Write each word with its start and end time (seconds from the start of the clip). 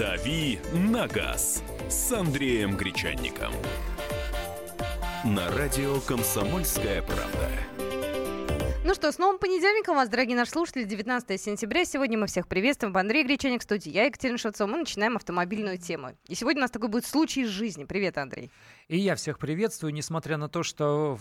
«Дави 0.00 0.58
на 0.72 1.06
газ» 1.06 1.62
с 1.90 2.10
Андреем 2.10 2.74
Гречанником. 2.74 3.52
На 5.26 5.50
радио 5.50 6.00
«Комсомольская 6.00 7.02
правда». 7.02 7.50
Ну 8.82 8.94
что, 8.94 9.12
с 9.12 9.18
новым 9.18 9.38
понедельником 9.38 9.96
вас, 9.96 10.08
дорогие 10.08 10.38
наши 10.38 10.52
слушатели, 10.52 10.84
19 10.84 11.38
сентября. 11.38 11.84
Сегодня 11.84 12.16
мы 12.16 12.28
всех 12.28 12.48
приветствуем. 12.48 12.96
Андрей 12.96 13.24
Гречаник 13.24 13.60
студии, 13.60 13.90
я 13.90 14.06
Екатерина 14.06 14.38
Шевцова. 14.38 14.70
Мы 14.70 14.78
начинаем 14.78 15.16
автомобильную 15.16 15.76
тему. 15.76 16.16
И 16.28 16.34
сегодня 16.34 16.60
у 16.60 16.62
нас 16.62 16.70
такой 16.70 16.88
будет 16.88 17.04
случай 17.04 17.42
из 17.42 17.50
жизни. 17.50 17.84
Привет, 17.84 18.16
Андрей. 18.16 18.50
И 18.88 18.96
я 18.96 19.16
всех 19.16 19.38
приветствую, 19.38 19.92
несмотря 19.92 20.38
на 20.38 20.48
то, 20.48 20.62
что 20.62 21.18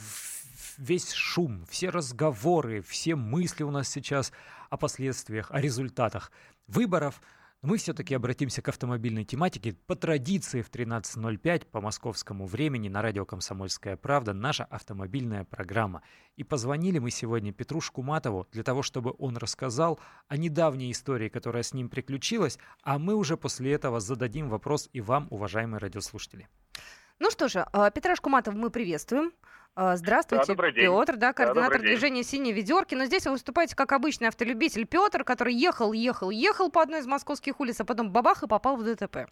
весь 0.77 1.11
шум, 1.11 1.65
все 1.69 1.89
разговоры, 1.89 2.81
все 2.81 3.17
мысли 3.17 3.63
у 3.63 3.71
нас 3.71 3.89
сейчас 3.89 4.31
о 4.69 4.77
последствиях, 4.77 5.51
о 5.51 5.59
результатах 5.59 6.31
выборов– 6.69 7.21
мы 7.61 7.77
все-таки 7.77 8.15
обратимся 8.15 8.61
к 8.61 8.69
автомобильной 8.69 9.25
тематике. 9.25 9.73
По 9.85 9.95
традиции 9.95 10.61
в 10.61 10.71
13.05 10.71 11.67
по 11.67 11.81
московскому 11.81 12.45
времени 12.45 12.87
на 12.87 13.01
радио 13.01 13.25
«Комсомольская 13.25 13.97
правда» 13.97 14.33
наша 14.33 14.63
автомобильная 14.63 15.43
программа. 15.43 16.01
И 16.37 16.45
позвонили 16.45 16.99
мы 16.99 17.11
сегодня 17.11 17.51
Петру 17.51 17.81
Шкуматову 17.81 18.47
для 18.53 18.63
того, 18.63 18.81
чтобы 18.81 19.13
он 19.17 19.35
рассказал 19.35 19.99
о 20.29 20.37
недавней 20.37 20.89
истории, 20.91 21.27
которая 21.27 21.63
с 21.63 21.73
ним 21.73 21.89
приключилась, 21.89 22.57
а 22.81 22.97
мы 22.97 23.13
уже 23.15 23.35
после 23.35 23.73
этого 23.73 23.99
зададим 23.99 24.47
вопрос 24.47 24.89
и 24.93 25.01
вам, 25.01 25.27
уважаемые 25.29 25.79
радиослушатели. 25.79 26.47
Ну 27.19 27.29
что 27.29 27.49
же, 27.49 27.67
а, 27.73 27.91
Петра 27.91 28.15
Шкуматова 28.15 28.55
мы 28.55 28.69
приветствуем. 28.69 29.33
А, 29.75 29.95
здравствуйте, 29.95 30.55
да, 30.55 30.71
Петр, 30.71 31.15
да, 31.15 31.33
координатор 31.33 31.77
да, 31.77 31.87
движения 31.87 32.23
«Синие 32.23 32.53
ведерки». 32.53 32.95
Но 32.95 33.05
здесь 33.05 33.25
вы 33.25 33.33
выступаете 33.33 33.75
как 33.75 33.91
обычный 33.93 34.27
автолюбитель 34.27 34.85
Петр, 34.85 35.23
который 35.23 35.53
ехал, 35.53 35.93
ехал, 35.93 36.29
ехал 36.29 36.69
по 36.69 36.81
одной 36.81 36.99
из 36.99 37.07
московских 37.07 37.59
улиц, 37.59 37.79
а 37.79 37.85
потом 37.85 38.11
бабах 38.11 38.43
и 38.43 38.47
попал 38.47 38.75
в 38.75 38.83
ДТП. 38.83 39.29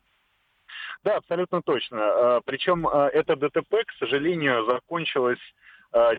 Да, 1.04 1.18
абсолютно 1.18 1.62
точно. 1.62 1.98
А, 2.02 2.42
Причем 2.46 2.88
это 2.88 3.36
ДТП, 3.36 3.84
к 3.86 3.92
сожалению, 4.00 4.66
закончилось 4.66 5.40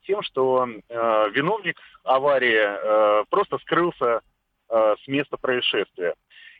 тем, 0.04 0.22
что 0.22 0.66
виновник 0.66 1.78
аварии 2.02 3.24
просто 3.28 3.58
скрылся 3.58 4.22
с 4.70 5.06
места 5.06 5.36
происшествия. 5.36 6.14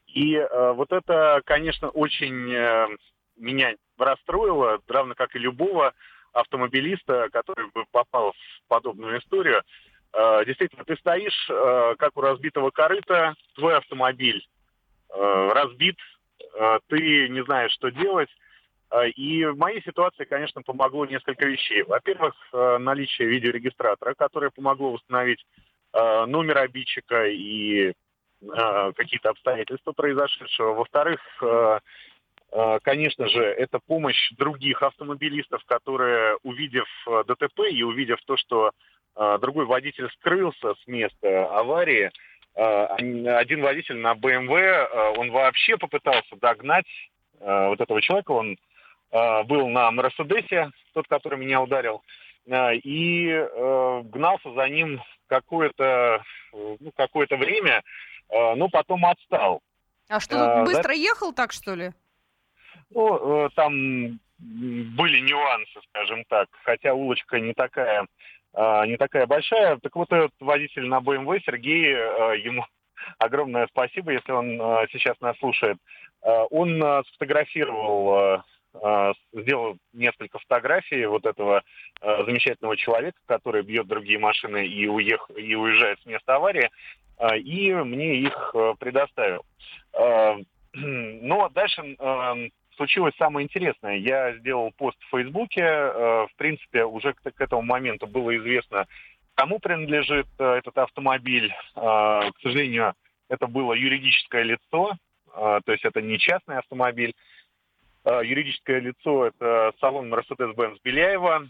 И 0.07 0.39
вот 0.75 0.93
это, 0.93 1.41
конечно, 1.45 1.89
очень 1.89 2.51
меня 3.37 3.75
расстроило, 3.97 4.79
равно 4.89 5.15
как 5.15 5.35
и 5.37 5.39
любого 5.39 5.95
автомобилиста, 6.33 7.29
который 7.33 7.67
бы 7.73 7.85
попал 7.91 8.33
в 8.33 8.69
подобную 8.69 9.19
историю. 9.19 9.63
Э, 10.13 10.45
действительно, 10.45 10.85
ты 10.85 10.97
стоишь, 10.97 11.49
э, 11.51 11.95
как 11.99 12.17
у 12.17 12.21
разбитого 12.21 12.71
корыта, 12.71 13.35
твой 13.55 13.77
автомобиль 13.77 14.47
э, 15.15 15.49
разбит, 15.53 15.97
ты 16.89 17.29
не 17.29 17.45
знаешь, 17.45 17.73
что 17.73 17.91
делать. 17.91 18.31
И 19.17 19.45
в 19.45 19.59
моей 19.59 19.83
ситуации, 19.83 20.25
конечно, 20.25 20.63
помогло 20.63 21.05
несколько 21.05 21.47
вещей. 21.47 21.83
Во-первых, 21.83 22.35
наличие 22.53 23.29
видеорегистратора, 23.29 24.15
которое 24.15 24.51
помогло 24.51 24.93
установить 24.93 25.45
номер 25.93 26.59
обидчика 26.59 27.27
и 27.27 27.93
какие-то 28.41 29.31
обстоятельства 29.31 29.93
произошедшего. 29.93 30.75
Во-вторых, 30.75 31.21
конечно 32.83 33.29
же, 33.29 33.43
это 33.43 33.79
помощь 33.79 34.31
других 34.33 34.83
автомобилистов, 34.83 35.63
которые, 35.67 36.37
увидев 36.43 36.87
э, 37.07 37.25
ДТП 37.27 37.61
и 37.71 37.83
увидев 37.83 38.19
то, 38.25 38.37
что 38.37 38.71
а, 39.15 39.39
другой 39.39 39.67
водитель 39.67 40.09
скрылся 40.13 40.75
с 40.75 40.87
места 40.87 41.47
аварии, 41.47 42.11
один 42.55 43.63
водитель 43.63 43.99
на 43.99 44.17
БМВ, 44.17 45.19
он 45.19 45.31
вообще 45.31 45.77
попытался 45.77 46.35
догнать 46.41 46.87
вот 47.39 47.81
этого 47.81 48.03
человека, 48.03 48.33
он 48.33 48.57
был 49.13 49.69
на 49.69 49.93
Мерседесе, 49.93 50.71
тот, 50.93 51.07
который 51.07 51.39
меня 51.39 51.63
ударил, 51.63 52.03
и 52.47 53.29
э, 53.29 54.03
гнался 54.07 54.53
за 54.55 54.69
ним 54.69 55.01
какое-то 55.29 56.25
ну, 56.53 56.91
какое 56.97 57.29
время, 57.31 57.85
но 58.29 58.69
потом 58.69 59.05
отстал. 59.05 59.61
А 60.09 60.19
что, 60.19 60.65
быстро 60.65 60.95
ехал 60.95 61.33
так, 61.33 61.53
что 61.53 61.77
ли? 61.77 61.93
Ну, 62.91 63.47
э, 63.47 63.49
там 63.55 64.19
были 64.39 65.21
нюансы, 65.21 65.81
скажем 65.89 66.25
так, 66.29 66.49
хотя 66.65 66.95
улочка 66.95 67.41
не 67.41 67.55
такая, 67.55 68.07
а, 68.55 68.87
не 68.87 68.97
такая 68.97 69.27
большая. 69.27 69.79
Так 69.79 69.95
вот, 69.97 70.13
этот 70.13 70.33
водитель 70.41 70.87
на 70.87 71.01
БМВ, 71.01 71.43
Сергей, 71.45 71.93
э, 71.93 72.39
ему 72.39 72.65
огромное 73.19 73.67
спасибо, 73.67 74.13
если 74.13 74.33
он 74.33 74.61
э, 74.61 74.87
сейчас 74.93 75.21
нас 75.21 75.37
слушает. 75.39 75.79
Он 76.21 76.83
сфотографировал, 77.07 78.43
сделал 79.33 79.77
несколько 79.93 80.41
фотографий 80.41 81.07
вот 81.07 81.25
этого 81.25 81.63
замечательного 82.03 82.77
человека, 82.77 83.21
который 83.27 83.63
бьет 83.63 83.87
другие 83.87 84.19
машины 84.19 84.67
и, 84.67 84.89
уех... 84.89 85.31
и 85.37 85.55
уезжает 85.55 86.01
с 86.01 86.07
места 86.07 86.35
аварии, 86.35 86.71
и 87.37 87.73
мне 87.73 88.17
их 88.17 88.53
предоставил. 88.81 89.45
Но 90.75 91.49
дальше 91.51 91.97
случилось 92.79 93.15
самое 93.19 93.45
интересное. 93.45 93.97
Я 93.97 94.35
сделал 94.39 94.73
пост 94.77 94.97
в 95.01 95.11
Фейсбуке. 95.11 95.61
Э, 95.63 96.27
в 96.27 96.37
принципе, 96.37 96.85
уже 96.85 97.13
к, 97.13 97.41
этому 97.41 97.63
моменту 97.63 98.07
было 98.07 98.35
известно, 98.39 98.87
кому 99.35 99.59
принадлежит 99.59 100.29
э, 100.39 100.45
этот 100.45 100.79
автомобиль. 100.79 101.53
Э, 101.77 102.31
к 102.31 102.41
сожалению, 102.43 102.95
это 103.29 103.47
было 103.47 103.75
юридическое 103.75 104.43
лицо, 104.43 104.97
то 105.35 105.63
есть 105.67 105.85
это 105.85 106.01
не 106.01 106.19
частный 106.19 106.57
автомобиль. 106.57 107.15
Юридическое 108.07 108.81
лицо– 108.81 109.27
это 109.27 109.75
салон 109.81 110.13
Mercedes-Benz 110.13 110.79
Беляева. 110.83 111.47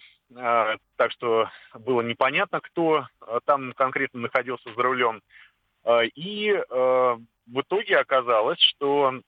Так 0.96 1.12
что 1.12 1.48
было 1.78 2.00
непонятно, 2.02 2.60
кто 2.60 3.06
там 3.44 3.72
конкретно 3.74 4.22
находился 4.22 4.74
за 4.74 4.82
рулем. 4.82 5.22
И 6.16 6.52
в 6.68 7.20
итоге 7.60 7.98
оказалось, 7.98 8.60
что 8.60 9.20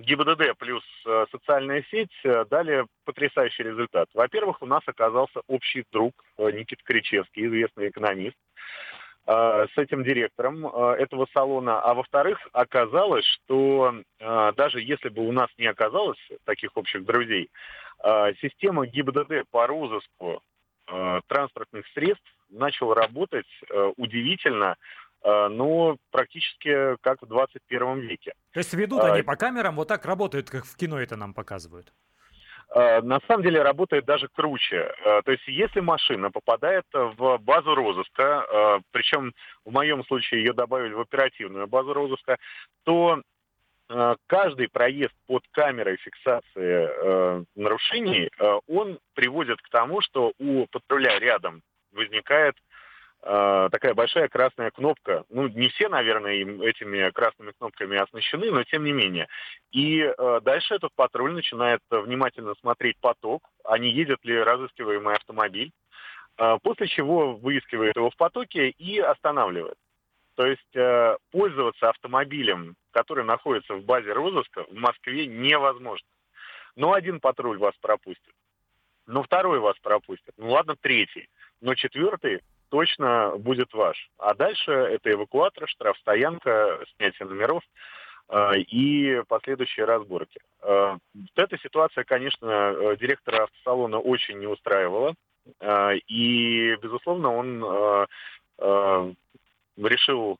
ГИБДД 0.00 0.56
плюс 0.58 0.82
э, 1.06 1.26
социальная 1.30 1.84
сеть 1.90 2.12
э, 2.24 2.44
дали 2.50 2.86
потрясающий 3.04 3.62
результат. 3.62 4.08
Во-первых, 4.14 4.62
у 4.62 4.66
нас 4.66 4.82
оказался 4.86 5.40
общий 5.46 5.84
друг 5.92 6.12
э, 6.38 6.50
Никита 6.52 6.82
Кричевский, 6.84 7.46
известный 7.46 7.88
экономист, 7.88 8.36
с 9.26 9.76
этим 9.76 10.02
директором 10.02 10.66
этого 10.66 11.28
салона. 11.32 11.80
А 11.82 11.94
во-вторых, 11.94 12.40
оказалось, 12.52 13.24
что 13.26 13.94
даже 14.18 14.80
если 14.80 15.10
бы 15.10 15.24
у 15.24 15.30
нас 15.30 15.48
не 15.58 15.66
оказалось 15.66 16.18
таких 16.44 16.76
общих 16.76 17.04
друзей, 17.04 17.50
система 18.40 18.86
ГИБДД 18.86 19.44
по 19.50 19.66
розыску 19.68 20.42
транспортных 21.28 21.86
средств 21.94 22.26
начала 22.48 22.94
работать 22.94 23.46
удивительно 23.96 24.76
Э, 25.22 25.48
но 25.48 25.96
практически 26.10 26.96
как 27.02 27.20
в 27.22 27.26
21 27.26 28.00
веке. 28.00 28.32
То 28.52 28.60
есть 28.60 28.72
ведут 28.72 29.02
они 29.02 29.20
а, 29.20 29.24
по 29.24 29.36
камерам, 29.36 29.76
вот 29.76 29.88
так 29.88 30.04
работают, 30.06 30.48
как 30.48 30.64
в 30.64 30.76
кино 30.76 30.98
это 30.98 31.16
нам 31.16 31.34
показывают? 31.34 31.92
Э, 32.74 33.02
на 33.02 33.20
самом 33.26 33.42
деле 33.42 33.60
работает 33.60 34.06
даже 34.06 34.28
круче. 34.28 34.94
Э, 35.04 35.20
то 35.22 35.32
есть 35.32 35.46
если 35.46 35.80
машина 35.80 36.30
попадает 36.30 36.86
в 36.92 37.38
базу 37.38 37.74
розыска, 37.74 38.80
причем 38.92 39.34
в 39.64 39.72
моем 39.72 40.04
случае 40.04 40.42
ее 40.42 40.54
добавили 40.54 40.94
в 40.94 41.00
оперативную 41.00 41.66
базу 41.66 41.92
розыска, 41.92 42.38
то 42.84 43.22
каждый 44.28 44.68
проезд 44.68 45.12
под 45.26 45.42
камерой 45.50 45.96
фиксации 45.96 47.44
нарушений, 47.56 48.30
он 48.68 49.00
приводит 49.14 49.60
к 49.60 49.68
тому, 49.68 50.00
что 50.00 50.32
у 50.38 50.66
патруля 50.68 51.18
рядом 51.18 51.62
возникает 51.90 52.54
Э, 52.54 52.69
такая 53.22 53.94
большая 53.94 54.28
красная 54.28 54.70
кнопка. 54.70 55.24
Ну, 55.28 55.48
не 55.48 55.68
все, 55.68 55.88
наверное, 55.88 56.34
им 56.36 56.62
этими 56.62 57.10
красными 57.10 57.52
кнопками 57.52 57.98
оснащены, 57.98 58.50
но 58.50 58.64
тем 58.64 58.84
не 58.84 58.92
менее. 58.92 59.28
И 59.72 60.00
э, 60.00 60.40
дальше 60.42 60.74
этот 60.74 60.94
патруль 60.94 61.32
начинает 61.32 61.80
внимательно 61.90 62.54
смотреть 62.60 62.98
поток, 62.98 63.42
а 63.64 63.78
не 63.78 63.90
едет 63.90 64.24
ли 64.24 64.38
разыскиваемый 64.38 65.14
автомобиль, 65.14 65.70
э, 66.38 66.58
после 66.62 66.88
чего 66.88 67.34
выискивает 67.36 67.96
его 67.96 68.10
в 68.10 68.16
потоке 68.16 68.70
и 68.70 68.98
останавливает. 68.98 69.76
То 70.36 70.46
есть 70.46 70.74
э, 70.74 71.16
пользоваться 71.30 71.90
автомобилем, 71.90 72.74
который 72.92 73.24
находится 73.24 73.74
в 73.74 73.84
базе 73.84 74.12
розыска, 74.12 74.64
в 74.64 74.72
Москве 74.72 75.26
невозможно. 75.26 76.08
Но 76.76 76.94
один 76.94 77.20
патруль 77.20 77.58
вас 77.58 77.74
пропустит, 77.82 78.32
но 79.06 79.22
второй 79.22 79.58
вас 79.58 79.76
пропустит, 79.82 80.32
ну 80.38 80.50
ладно, 80.50 80.76
третий, 80.80 81.28
но 81.60 81.74
четвертый 81.74 82.40
точно 82.70 83.36
будет 83.36 83.72
ваш. 83.74 84.10
А 84.18 84.34
дальше 84.34 84.70
это 84.70 85.12
эвакуатор, 85.12 85.68
штрафстоянка, 85.68 86.82
снятие 86.96 87.28
номеров 87.28 87.62
э, 88.28 88.58
и 88.58 89.22
последующие 89.28 89.84
разборки. 89.84 90.40
Э, 90.62 90.96
эта 91.34 91.58
ситуация, 91.58 92.04
конечно, 92.04 92.46
э, 92.46 92.96
директора 92.96 93.44
автосалона 93.44 93.98
очень 93.98 94.38
не 94.38 94.46
устраивала. 94.46 95.14
И, 96.06 96.76
безусловно, 96.82 97.34
он 97.34 98.06
решил 99.78 100.36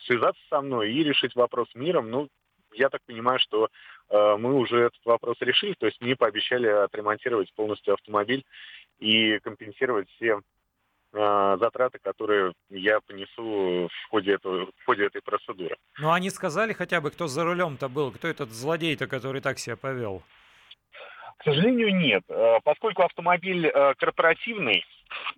связаться 0.00 0.42
со 0.48 0.62
мной 0.62 0.92
и 0.92 1.04
решить 1.04 1.36
вопрос 1.36 1.68
миром. 1.74 2.10
Ну, 2.10 2.28
я 2.72 2.88
так 2.88 3.02
понимаю, 3.06 3.38
что 3.38 3.68
мы 4.10 4.54
уже 4.54 4.84
этот 4.84 5.04
вопрос 5.04 5.36
решили, 5.40 5.74
то 5.74 5.86
есть 5.86 6.00
мне 6.00 6.16
пообещали 6.16 6.66
отремонтировать 6.66 7.52
полностью 7.54 7.94
автомобиль 7.94 8.44
и 8.98 9.38
компенсировать 9.40 10.08
все 10.16 10.40
затраты, 11.12 11.98
которые 12.02 12.52
я 12.70 13.00
понесу 13.00 13.88
в 13.88 14.10
ходе, 14.10 14.32
этого, 14.32 14.66
в 14.66 14.84
ходе 14.86 15.06
этой 15.06 15.20
процедуры. 15.20 15.76
Ну, 15.98 16.10
они 16.10 16.30
сказали 16.30 16.72
хотя 16.72 17.00
бы, 17.00 17.10
кто 17.10 17.26
за 17.26 17.44
рулем-то 17.44 17.88
был, 17.88 18.10
кто 18.12 18.28
этот 18.28 18.50
злодей-то, 18.50 19.06
который 19.06 19.42
так 19.42 19.58
себя 19.58 19.76
повел? 19.76 20.22
К 21.42 21.44
сожалению, 21.44 21.92
нет. 21.96 22.22
Э, 22.28 22.58
поскольку 22.62 23.02
автомобиль 23.02 23.66
э, 23.66 23.94
корпоративный, 23.98 24.84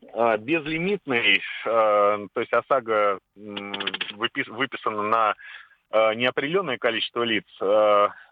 э, 0.03 0.37
безлимитный, 0.37 1.43
то 1.65 2.29
есть 2.37 2.53
ОСАГО 2.53 3.19
выписана 3.35 5.03
на 5.03 5.35
неопределенное 6.17 6.77
количество 6.77 7.23
лиц, 7.23 7.45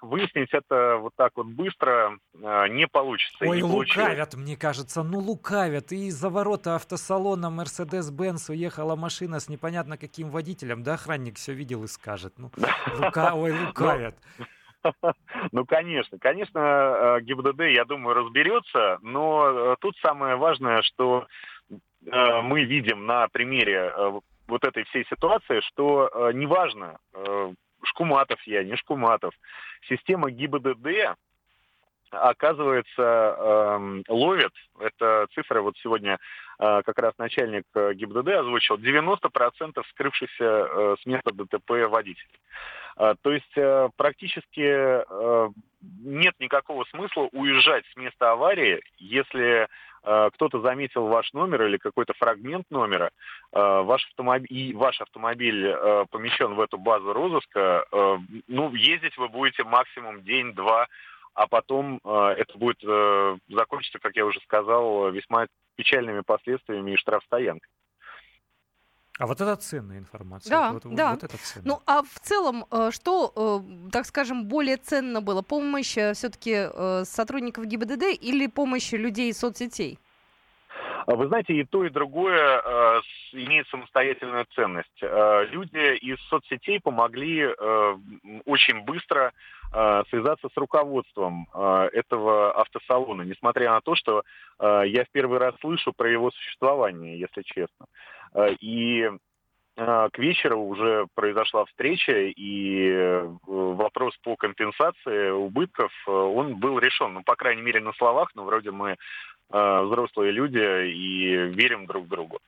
выяснить 0.00 0.52
это 0.52 0.96
вот 1.00 1.12
так 1.16 1.32
вот 1.36 1.46
быстро 1.46 2.18
не 2.34 2.88
получится. 2.88 3.44
Ой, 3.44 3.58
не 3.58 3.62
лукавят, 3.62 4.34
мне 4.34 4.56
кажется, 4.56 5.02
ну 5.04 5.20
лукавят. 5.20 5.92
И 5.92 6.10
за 6.10 6.28
ворота 6.28 6.74
автосалона 6.74 7.46
Mercedes-Benz 7.46 8.50
уехала 8.50 8.96
машина 8.96 9.38
с 9.38 9.48
непонятно 9.48 9.96
каким 9.96 10.30
водителем, 10.30 10.82
да, 10.82 10.94
охранник 10.94 11.36
все 11.36 11.52
видел 11.52 11.84
и 11.84 11.86
скажет. 11.86 12.34
Ну, 12.36 12.50
лука... 12.98 13.34
Ой, 13.34 13.52
лукавят. 13.52 14.16
Ну, 15.52 15.64
конечно. 15.64 16.18
Конечно, 16.18 16.58
э, 16.58 17.20
ГИБДД, 17.20 17.60
я 17.72 17.84
думаю, 17.84 18.14
разберется, 18.14 18.98
но 19.02 19.48
э, 19.48 19.76
тут 19.80 19.96
самое 19.98 20.34
важное, 20.34 20.82
что 20.82 21.26
э, 21.70 22.40
мы 22.42 22.64
видим 22.64 23.06
на 23.06 23.28
примере 23.28 23.92
вот 24.48 24.64
этой 24.64 24.84
всей 24.84 25.04
ситуации, 25.06 25.60
что 25.60 26.30
неважно, 26.32 26.98
Шкуматов 27.84 28.40
я, 28.46 28.62
не 28.64 28.76
Шкуматов, 28.76 29.34
система 29.88 30.30
ГИБДД 30.30 31.16
оказывается, 32.12 32.92
э, 32.98 34.02
ловит, 34.08 34.52
это 34.78 35.26
цифра 35.34 35.62
вот 35.62 35.76
сегодня 35.82 36.18
э, 36.58 36.82
как 36.84 36.98
раз 36.98 37.14
начальник 37.18 37.64
э, 37.74 37.94
ГИБДД 37.94 38.28
озвучил, 38.28 38.76
90% 38.76 39.82
скрывшихся 39.90 40.44
э, 40.44 40.96
с 41.00 41.06
места 41.06 41.32
ДТП 41.32 41.70
водителей. 41.88 42.40
Э, 42.98 43.14
то 43.22 43.32
есть 43.32 43.56
э, 43.56 43.88
практически 43.96 44.60
э, 44.60 45.48
нет 45.80 46.34
никакого 46.38 46.84
смысла 46.90 47.28
уезжать 47.32 47.84
с 47.92 47.96
места 47.96 48.32
аварии, 48.32 48.82
если 48.98 49.62
э, 49.62 49.66
кто-то 50.02 50.60
заметил 50.60 51.06
ваш 51.06 51.32
номер 51.32 51.66
или 51.66 51.76
какой-то 51.76 52.12
фрагмент 52.14 52.66
номера, 52.70 53.10
э, 53.52 53.58
ваш 53.82 54.04
автомобиль, 54.06 54.46
и 54.50 54.74
ваш 54.74 55.00
автомобиль 55.00 55.66
э, 55.66 56.04
помещен 56.10 56.54
в 56.54 56.60
эту 56.60 56.78
базу 56.78 57.12
розыска, 57.12 57.84
э, 57.90 58.18
ну, 58.48 58.74
ездить 58.74 59.16
вы 59.16 59.28
будете 59.28 59.64
максимум 59.64 60.22
день-два 60.22 60.88
а 61.34 61.46
потом 61.46 61.98
э, 62.04 62.34
это 62.36 62.58
будет 62.58 62.78
э, 62.84 63.38
закончиться, 63.48 63.98
как 63.98 64.16
я 64.16 64.26
уже 64.26 64.40
сказал, 64.40 65.10
весьма 65.10 65.46
печальными 65.76 66.20
последствиями 66.20 66.92
и 66.92 66.96
штрафстоянкой. 66.96 67.70
А 69.18 69.26
вот 69.26 69.40
это 69.40 69.54
ценная 69.56 69.98
информация. 69.98 70.50
Да, 70.50 70.72
вот, 70.72 70.82
да. 70.94 71.10
Вот 71.12 71.24
это 71.24 71.36
ценно. 71.36 71.64
Ну, 71.66 71.80
а 71.86 72.02
в 72.02 72.18
целом, 72.20 72.64
э, 72.70 72.90
что, 72.92 73.32
э, 73.64 73.90
так 73.90 74.06
скажем, 74.06 74.46
более 74.48 74.78
ценно 74.78 75.20
было? 75.20 75.42
Помощь 75.42 75.96
э, 75.96 76.14
все-таки 76.14 77.04
сотрудников 77.04 77.66
ГИБДД 77.66 78.04
или 78.20 78.46
помощь 78.46 78.92
людей 78.92 79.30
из 79.30 79.38
соцсетей? 79.38 79.98
А 81.06 81.14
вы 81.14 81.26
знаете, 81.26 81.54
и 81.54 81.64
то, 81.64 81.84
и 81.84 81.90
другое 81.90 82.60
э, 82.64 83.00
имеет 83.32 83.66
самостоятельную 83.68 84.46
ценность. 84.54 85.02
Э, 85.02 85.46
люди 85.50 85.96
из 85.96 86.20
соцсетей 86.28 86.80
помогли 86.80 87.42
э, 87.42 87.96
очень 88.46 88.82
быстро 88.84 89.32
связаться 90.10 90.50
с 90.52 90.56
руководством 90.58 91.48
этого 91.54 92.52
автосалона, 92.60 93.22
несмотря 93.22 93.70
на 93.70 93.80
то, 93.80 93.94
что 93.94 94.22
я 94.60 95.04
в 95.06 95.10
первый 95.12 95.38
раз 95.38 95.54
слышу 95.62 95.94
про 95.94 96.10
его 96.10 96.30
существование, 96.30 97.18
если 97.18 97.40
честно. 97.40 97.86
Э, 98.34 98.54
и 98.60 99.02
э, 99.76 100.08
к 100.12 100.18
вечеру 100.18 100.60
уже 100.60 101.06
произошла 101.14 101.64
встреча, 101.66 102.12
и 102.12 102.88
э, 102.88 103.28
вопрос 103.46 104.16
по 104.22 104.36
компенсации 104.36 105.30
убытков, 105.30 105.92
он 106.06 106.56
был 106.56 106.78
решен. 106.78 107.14
Ну, 107.14 107.22
по 107.22 107.36
крайней 107.36 107.62
мере, 107.62 107.80
на 107.80 107.92
словах, 107.94 108.30
но 108.34 108.44
вроде 108.44 108.70
мы 108.70 108.96
взрослые 109.50 110.32
люди 110.32 110.86
и 110.88 111.36
верим 111.52 111.84
друг 111.84 112.08
другу. 112.08 112.38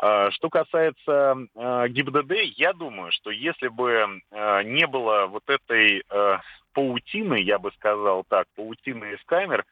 Э, 0.00 0.30
что 0.30 0.48
касается 0.48 1.36
ГИБДД, 1.54 2.32
я 2.56 2.72
думаю, 2.72 3.12
что 3.12 3.30
если 3.30 3.68
бы 3.68 4.20
не 4.64 4.86
было 4.86 5.26
вот 5.26 5.42
этой 5.46 6.02
паутины, 6.72 7.40
я 7.40 7.58
бы 7.58 7.70
сказал 7.72 8.24
так, 8.28 8.46
паутины 8.56 9.12
из 9.12 9.24
камер, 9.26 9.60
а, 9.60 9.64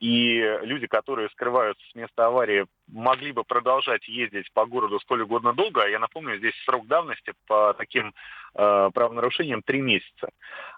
и 0.00 0.58
люди, 0.62 0.86
которые 0.86 1.28
скрываются 1.30 1.84
с 1.90 1.94
места 1.94 2.26
аварии, 2.26 2.66
могли 2.88 3.32
бы 3.32 3.44
продолжать 3.44 4.08
ездить 4.08 4.50
по 4.52 4.66
городу 4.66 4.98
сколь 5.00 5.22
угодно 5.22 5.52
долго. 5.52 5.82
А 5.82 5.88
я 5.88 5.98
напомню, 5.98 6.38
здесь 6.38 6.54
срок 6.64 6.86
давности 6.86 7.34
по 7.46 7.74
таким 7.74 8.14
э, 8.54 8.90
правонарушениям 8.92 9.62
три 9.62 9.80
месяца. 9.80 10.30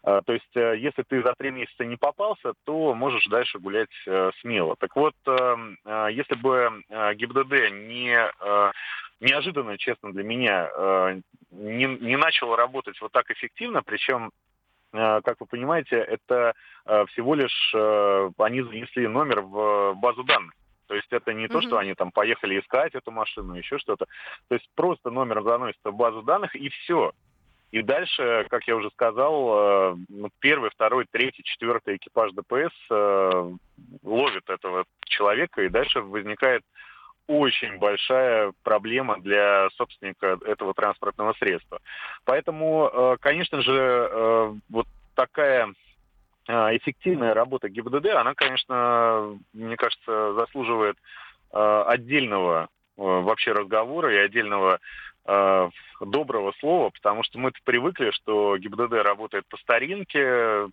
То 0.02 0.32
есть, 0.32 0.56
э, 0.56 0.76
если 0.78 1.02
ты 1.02 1.22
за 1.22 1.34
три 1.38 1.50
месяца 1.50 1.84
не 1.84 1.96
попался, 1.96 2.54
то 2.64 2.92
можешь 2.94 3.26
дальше 3.26 3.58
гулять 3.58 3.88
э, 4.06 4.30
смело. 4.40 4.76
Так 4.76 4.96
вот, 4.96 5.14
э, 5.26 5.56
э, 5.84 6.08
если 6.12 6.34
бы 6.34 6.82
ГИБДД 6.90 7.70
не... 7.72 8.30
Неожиданно, 9.20 9.78
честно, 9.78 10.12
для 10.12 10.24
меня, 10.24 10.68
не, 11.52 11.84
не 11.84 12.16
начало 12.16 12.56
работать 12.56 13.00
вот 13.00 13.12
так 13.12 13.30
эффективно, 13.30 13.80
причем 13.80 14.32
как 14.92 15.40
вы 15.40 15.46
понимаете, 15.46 15.96
это 15.96 16.54
э, 16.84 17.04
всего 17.06 17.34
лишь 17.34 17.72
э, 17.74 18.30
они 18.38 18.62
занесли 18.62 19.08
номер 19.08 19.40
в 19.40 19.94
базу 19.94 20.24
данных. 20.24 20.54
То 20.86 20.94
есть 20.94 21.08
это 21.10 21.32
не 21.32 21.46
mm-hmm. 21.46 21.48
то, 21.48 21.62
что 21.62 21.78
они 21.78 21.94
там 21.94 22.10
поехали 22.10 22.60
искать 22.60 22.94
эту 22.94 23.10
машину, 23.10 23.54
еще 23.54 23.78
что-то. 23.78 24.06
То 24.48 24.54
есть 24.54 24.68
просто 24.74 25.10
номер 25.10 25.42
заносится 25.42 25.90
в 25.90 25.96
базу 25.96 26.22
данных 26.22 26.54
и 26.54 26.68
все. 26.68 27.12
И 27.70 27.80
дальше, 27.80 28.46
как 28.50 28.68
я 28.68 28.76
уже 28.76 28.90
сказал, 28.90 29.96
ну, 30.10 30.28
первый, 30.40 30.68
второй, 30.68 31.06
третий, 31.10 31.42
четвертый 31.42 31.96
экипаж 31.96 32.32
ДПС 32.32 32.74
ловит 34.02 34.50
этого 34.50 34.84
человека, 35.06 35.62
и 35.62 35.70
дальше 35.70 36.02
возникает 36.02 36.62
очень 37.32 37.78
большая 37.78 38.52
проблема 38.62 39.18
для 39.20 39.68
собственника 39.76 40.38
этого 40.46 40.74
транспортного 40.74 41.32
средства. 41.34 41.80
Поэтому, 42.24 42.90
э, 42.92 43.16
конечно 43.20 43.62
же, 43.62 43.72
э, 43.72 44.54
вот 44.68 44.86
такая 45.14 45.72
э, 46.48 46.52
эффективная 46.76 47.34
работа 47.34 47.68
ГИБДД, 47.68 48.06
она, 48.16 48.34
конечно, 48.34 49.38
мне 49.52 49.76
кажется, 49.76 50.34
заслуживает 50.34 50.96
отдельного 51.52 52.68
вообще 52.96 53.52
разговора 53.52 54.10
и 54.14 54.16
отдельного 54.16 54.80
доброго 55.24 56.52
слова, 56.58 56.90
потому 56.90 57.22
что 57.22 57.38
мы 57.38 57.52
привыкли, 57.64 58.10
что 58.10 58.56
ГИБДД 58.58 58.92
работает 59.04 59.46
по 59.48 59.56
старинке, 59.58 60.18
э, 60.18 60.68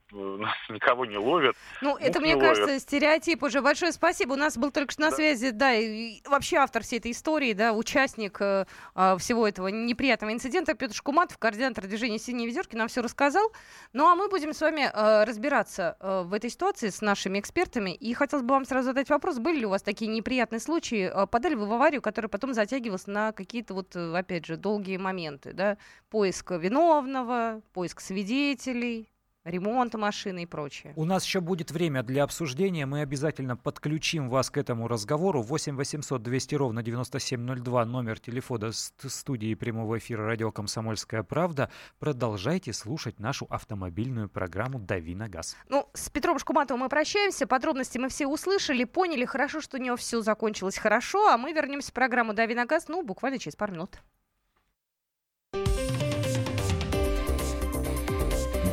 никого 0.70 1.06
не 1.06 1.18
ловит. 1.18 1.56
Ну, 1.82 1.98
это, 1.98 2.20
мне 2.20 2.36
кажется, 2.36 2.80
стереотип 2.80 3.44
уже. 3.44 3.62
Большое 3.62 3.92
спасибо. 3.92 4.34
У 4.34 4.38
нас 4.38 4.58
был 4.58 4.72
только 4.72 4.92
что 4.92 5.02
на 5.02 5.10
да. 5.10 5.16
связи, 5.16 5.52
да, 5.52 5.74
и 5.74 6.22
вообще 6.28 6.58
автор 6.58 6.84
всей 6.84 7.00
этой 7.00 7.12
истории, 7.12 7.54
да, 7.54 7.74
участник 7.74 8.42
э, 8.42 8.66
а, 8.96 9.18
всего 9.18 9.48
этого 9.48 9.68
неприятного 9.68 10.34
инцидента 10.34 10.74
Петр 10.74 10.96
Шкуматов, 10.96 11.38
координатор 11.38 11.86
движения 11.86 12.20
«Синие 12.20 12.48
ведерки», 12.48 12.76
нам 12.76 12.88
все 12.88 13.02
рассказал. 13.02 13.52
Ну, 13.94 14.08
а 14.08 14.16
мы 14.16 14.30
будем 14.30 14.54
с 14.54 14.62
вами 14.62 14.90
э, 14.92 15.24
разбираться 15.24 15.98
э, 16.00 16.24
в 16.26 16.34
этой 16.34 16.50
ситуации 16.50 16.90
с 16.90 17.02
нашими 17.02 17.40
экспертами. 17.40 17.92
И 17.92 18.14
хотелось 18.14 18.44
бы 18.44 18.54
вам 18.54 18.66
сразу 18.66 18.88
задать 18.88 19.10
вопрос, 19.10 19.40
были 19.40 19.60
ли 19.60 19.66
у 19.66 19.70
вас 19.70 19.82
такие 19.82 20.10
неприятные 20.10 20.60
случаи, 20.60 21.12
э, 21.14 21.28
подали 21.28 21.56
вы 21.56 21.66
в 21.66 21.74
аварию, 21.74 22.02
которая 22.02 22.30
потом 22.30 22.54
затягивалась 22.54 23.08
на 23.08 23.32
какие-то 23.32 23.74
вот, 23.74 23.96
э, 23.96 24.16
опять 24.16 24.39
опять 24.40 24.46
же, 24.46 24.58
долгие 24.58 24.98
моменты, 24.98 25.54
да, 25.54 25.78
поиск 26.10 26.52
виновного, 26.52 27.62
поиск 27.74 28.00
свидетелей, 28.00 29.10
ремонт 29.50 29.94
машины 29.96 30.44
и 30.44 30.46
прочее. 30.46 30.94
У 30.96 31.06
нас 31.06 31.26
еще 31.26 31.40
будет 31.40 31.72
время 31.72 32.04
для 32.04 32.24
обсуждения. 32.24 32.86
Мы 32.86 33.02
обязательно 33.02 33.56
подключим 33.56 34.30
вас 34.30 34.50
к 34.50 34.58
этому 34.58 34.88
разговору. 34.88 35.42
8 35.42 35.76
800 35.76 36.22
200 36.22 36.56
ровно 36.56 36.84
9702 36.84 37.86
номер 37.86 38.20
телефона 38.20 38.72
студии 38.72 39.54
прямого 39.56 39.98
эфира 39.98 40.26
радио 40.26 40.52
«Комсомольская 40.52 41.24
правда». 41.24 41.70
Продолжайте 42.00 42.74
слушать 42.74 43.20
нашу 43.20 43.46
автомобильную 43.50 44.30
программу 44.30 44.80
«Дави 44.80 45.16
на 45.16 45.30
газ». 45.30 45.56
Ну, 45.68 45.90
с 45.94 46.10
Петром 46.10 46.40
Шкуматовым 46.40 46.82
мы 46.82 46.90
прощаемся. 46.90 47.48
Подробности 47.48 47.98
мы 47.98 48.10
все 48.10 48.28
услышали, 48.28 48.84
поняли. 48.84 49.26
Хорошо, 49.26 49.62
что 49.62 49.78
у 49.78 49.82
него 49.82 49.96
все 49.96 50.22
закончилось 50.22 50.78
хорошо. 50.78 51.28
А 51.28 51.38
мы 51.38 51.54
вернемся 51.54 51.92
в 51.92 51.94
программу 51.94 52.34
«Дави 52.34 52.56
на 52.56 52.66
газ», 52.66 52.88
ну, 52.88 53.04
буквально 53.04 53.40
через 53.40 53.56
пару 53.56 53.74
минут. 53.74 54.00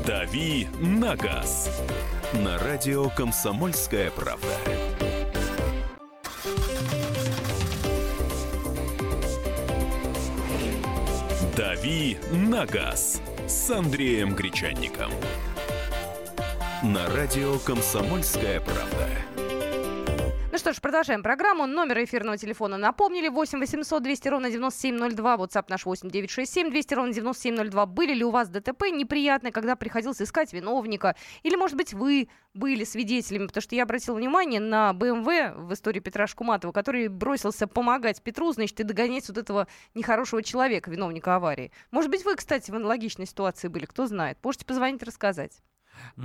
«Дави 0.06 0.68
на 0.78 1.16
газ» 1.16 1.68
на 2.32 2.58
радио 2.58 3.10
«Комсомольская 3.10 4.12
правда». 4.12 4.46
«Дави 11.56 12.18
на 12.30 12.66
газ» 12.66 13.20
с 13.48 13.68
Андреем 13.68 14.36
Гречанником. 14.36 15.10
На 16.84 17.08
радио 17.08 17.58
«Комсомольская 17.58 18.60
правда». 18.60 19.35
Ну 20.56 20.60
что 20.60 20.72
ж, 20.72 20.80
продолжаем 20.80 21.22
программу. 21.22 21.66
Номер 21.66 22.02
эфирного 22.04 22.38
телефона 22.38 22.78
напомнили. 22.78 23.28
8 23.28 23.60
800 23.60 24.02
200 24.02 24.28
ровно 24.28 24.50
9702. 24.50 25.36
WhatsApp 25.36 25.66
наш 25.68 25.84
8 25.84 26.08
967 26.08 26.70
200 26.70 26.94
ровно 26.94 27.12
9702. 27.12 27.84
Были 27.84 28.14
ли 28.14 28.24
у 28.24 28.30
вас 28.30 28.48
ДТП 28.48 28.84
неприятные, 28.90 29.52
когда 29.52 29.76
приходилось 29.76 30.22
искать 30.22 30.54
виновника? 30.54 31.14
Или, 31.42 31.56
может 31.56 31.76
быть, 31.76 31.92
вы 31.92 32.30
были 32.54 32.84
свидетелями? 32.84 33.48
Потому 33.48 33.60
что 33.60 33.74
я 33.74 33.82
обратила 33.82 34.14
внимание 34.14 34.58
на 34.58 34.94
БМВ 34.94 35.26
в 35.56 35.74
истории 35.74 36.00
Петра 36.00 36.26
Шкуматова, 36.26 36.72
который 36.72 37.08
бросился 37.08 37.66
помогать 37.66 38.22
Петру, 38.22 38.50
значит, 38.52 38.80
и 38.80 38.82
догонять 38.82 39.28
вот 39.28 39.36
этого 39.36 39.68
нехорошего 39.92 40.42
человека, 40.42 40.90
виновника 40.90 41.36
аварии. 41.36 41.70
Может 41.90 42.10
быть, 42.10 42.24
вы, 42.24 42.34
кстати, 42.34 42.70
в 42.70 42.76
аналогичной 42.76 43.26
ситуации 43.26 43.68
были, 43.68 43.84
кто 43.84 44.06
знает. 44.06 44.38
Можете 44.42 44.64
позвонить, 44.64 45.02
рассказать. 45.02 45.60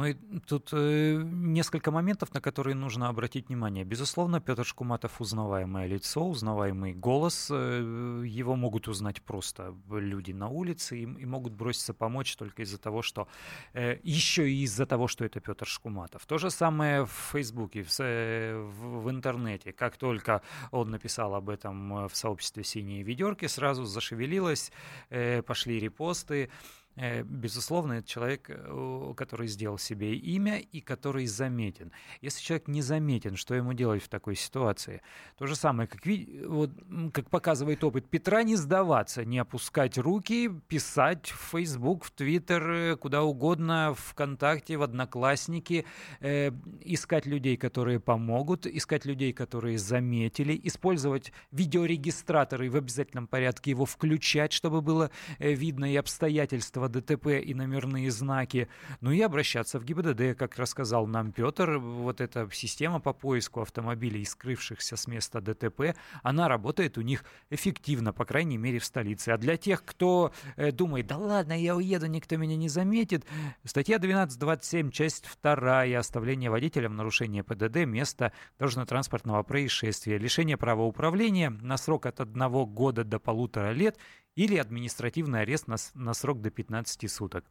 И 0.06 0.14
тут 0.48 0.70
э, 0.74 1.22
несколько 1.24 1.92
моментов, 1.92 2.34
на 2.34 2.42
которые 2.42 2.76
нужно 2.76 3.10
обратить 3.10 3.50
внимание. 3.50 3.84
Безусловно, 3.84 4.40
Петр 4.40 4.66
Шкуматов 4.66 5.22
узнаваемое 5.22 5.88
лицо, 5.88 6.28
узнаваемый 6.28 6.94
голос. 6.94 7.50
Э, 7.52 8.24
его 8.26 8.56
могут 8.56 8.88
узнать 8.88 9.22
просто 9.22 9.76
люди 9.90 10.32
на 10.32 10.50
улице 10.50 10.98
и, 10.98 11.04
и 11.04 11.26
могут 11.26 11.54
броситься 11.54 11.94
помочь 11.94 12.36
только 12.36 12.64
из-за 12.64 12.78
того, 12.78 13.02
что... 13.02 13.28
Э, 13.74 13.98
еще 14.04 14.50
и 14.50 14.64
из-за 14.64 14.86
того, 14.86 15.08
что 15.08 15.26
это 15.26 15.40
Петр 15.40 15.68
Шкуматов. 15.68 16.26
То 16.26 16.38
же 16.38 16.50
самое 16.50 17.06
в 17.06 17.12
Фейсбуке, 17.32 17.84
в, 17.84 17.98
в, 17.98 19.04
в 19.04 19.10
интернете. 19.10 19.74
Как 19.74 19.98
только 19.98 20.42
он 20.72 20.90
написал 20.92 21.36
об 21.36 21.50
этом 21.50 22.06
э, 22.06 22.08
в 22.08 22.16
сообществе 22.16 22.64
«Синие 22.64 23.04
ведерки», 23.04 23.48
сразу 23.48 23.86
зашевелилось, 23.86 24.72
э, 25.10 25.42
пошли 25.42 25.80
репосты. 25.80 26.50
Э, 26.98 27.24
безусловно, 27.24 27.94
это 27.94 28.08
человек, 28.08 28.50
э, 28.50 29.14
который 29.16 29.48
сделал 29.48 29.78
себе 29.78 30.16
имя 30.16 30.60
и 30.60 30.82
который 30.82 31.26
заметен. 31.26 31.92
Если 32.20 32.42
человек 32.42 32.68
не 32.68 32.82
заметен, 32.82 33.38
что 33.38 33.56
ему 33.56 33.74
делать 33.74 34.04
в 34.04 34.10
такой 34.10 34.36
ситуации? 34.36 35.02
То 35.38 35.48
же 35.48 35.56
самое, 35.56 35.88
как, 35.88 36.02
вот, 36.48 36.72
как 37.14 37.30
показывает 37.30 37.84
опыт 37.84 38.10
Петра, 38.10 38.44
не 38.44 38.58
сдаваться, 38.58 39.24
не 39.24 39.40
опускать 39.40 39.98
руки, 39.98 40.50
писать 40.68 41.28
в 41.30 41.52
Facebook, 41.52 42.04
в 42.04 42.14
Twitter, 42.14 42.94
э, 42.94 42.96
куда 42.98 43.24
угодно, 43.24 43.96
ВКонтакте, 43.98 44.76
в 44.76 44.84
Одноклассники, 44.84 45.86
э, 46.20 46.52
искать 46.82 47.26
людей, 47.26 47.56
которые 47.56 48.02
помогут, 48.02 48.66
искать 48.66 49.06
людей, 49.06 49.32
которые 49.32 49.78
заметили, 49.78 50.60
использовать 50.64 51.32
видеорегистраторы 51.52 52.70
в 52.70 52.76
обязательном 52.76 53.28
порядке, 53.28 53.72
его 53.72 53.86
включать, 53.86 54.52
чтобы 54.52 54.82
было 54.82 55.10
видно 55.40 55.92
и 55.92 55.96
обстоятельства 55.96 56.81
этого 56.82 56.90
ДТП 56.90 57.28
и 57.44 57.54
номерные 57.54 58.10
знаки, 58.12 58.68
ну 59.02 59.12
и 59.12 59.22
обращаться 59.22 59.80
в 59.80 59.86
ГИБДД, 59.86 60.38
как 60.38 60.58
рассказал 60.58 61.08
нам 61.08 61.32
Петр, 61.32 61.78
вот 61.78 62.22
эта 62.22 62.50
система 62.52 63.00
по 63.00 63.14
поиску 63.14 63.62
автомобилей, 63.62 64.26
скрывшихся 64.26 64.96
с 64.96 65.08
места 65.08 65.42
ДТП, 65.42 65.96
она 66.24 66.48
работает 66.48 66.98
у 66.98 67.02
них 67.02 67.24
эффективно, 67.50 68.14
по 68.14 68.26
крайней 68.26 68.58
мере 68.58 68.80
в 68.80 68.86
столице. 68.86 69.30
А 69.30 69.38
для 69.38 69.58
тех, 69.58 69.84
кто 69.84 70.32
э, 70.56 70.72
думает, 70.72 71.08
да 71.08 71.18
ладно, 71.18 71.54
я 71.60 71.76
уеду, 71.76 72.08
никто 72.08 72.38
меня 72.38 72.56
не 72.56 72.70
заметит, 72.70 73.26
статья 73.64 73.98
12.27, 73.98 74.92
часть 74.92 75.26
2, 75.42 75.98
оставление 75.98 76.50
водителя 76.50 76.90
в 76.90 76.94
нарушение 76.94 77.44
ПДД, 77.44 77.86
место 77.86 78.32
дорожно-транспортного 78.60 79.44
происшествия, 79.44 80.18
лишение 80.18 80.58
права 80.58 80.84
управления 80.84 81.50
на 81.50 81.78
срок 81.78 82.06
от 82.06 82.20
одного 82.20 82.66
года 82.66 83.04
до 83.04 83.20
полутора 83.20 83.72
лет 83.72 83.98
или 84.36 84.58
административный 84.58 85.42
арест 85.42 85.68
на, 85.68 85.76
на 85.94 86.14
срок 86.14 86.42
до 86.42 86.50
15 86.50 87.12
суток. 87.12 87.46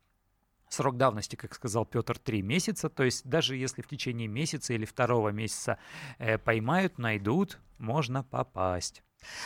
Срок 0.69 0.97
давности, 0.97 1.35
как 1.37 1.55
сказал 1.55 1.85
Петр, 1.85 2.19
3 2.19 2.43
месяца. 2.43 2.89
То 2.89 3.03
есть 3.03 3.29
даже 3.29 3.57
если 3.57 3.83
в 3.83 3.89
течение 3.89 4.29
месяца 4.29 4.73
или 4.73 4.85
второго 4.85 5.31
месяца 5.31 5.79
э, 6.19 6.39
поймают, 6.39 6.99
найдут, 6.99 7.59
можно 7.79 8.23
попасть. 8.23 9.03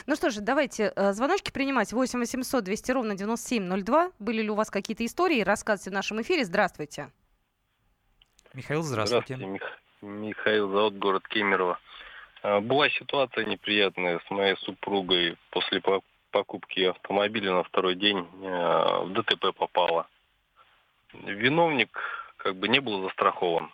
Ну 0.07 0.17
что 0.17 0.31
же, 0.31 0.41
давайте 0.41 0.93
э, 0.95 1.13
звоночки 1.13 1.51
принимать. 1.51 1.93
8 1.93 2.19
800 2.19 2.63
200 2.63 2.93
ровно 2.93 3.15
9702. 3.15 4.13
Были 4.19 4.43
ли 4.43 4.51
у 4.51 4.55
вас 4.55 4.71
какие-то 4.71 5.05
истории? 5.05 5.41
Рассказывайте 5.41 5.91
в 5.91 5.95
нашем 5.95 6.21
эфире. 6.21 6.45
Здравствуйте. 6.45 7.11
Михаил, 8.53 8.83
здравствуйте. 8.83 9.35
Здравствуйте, 9.35 9.53
Мих... 9.53 9.63
Михаил, 10.03 10.71
зовут 10.71 10.99
город 10.99 11.27
Кемерово. 11.29 11.79
А, 12.43 12.61
была 12.61 12.89
ситуация 12.91 13.47
неприятная 13.47 14.21
с 14.27 14.31
моей 14.31 14.57
супругой 14.59 15.37
после 15.51 15.81
покупки 16.35 16.81
автомобиля 16.81 17.53
на 17.53 17.63
второй 17.63 17.95
день 17.95 18.19
э, 18.19 19.05
в 19.05 19.13
ДТП 19.13 19.55
попала. 19.57 20.09
Виновник 21.13 21.97
как 22.39 22.57
бы 22.57 22.67
не 22.67 22.81
был 22.81 23.03
застрахован. 23.03 23.71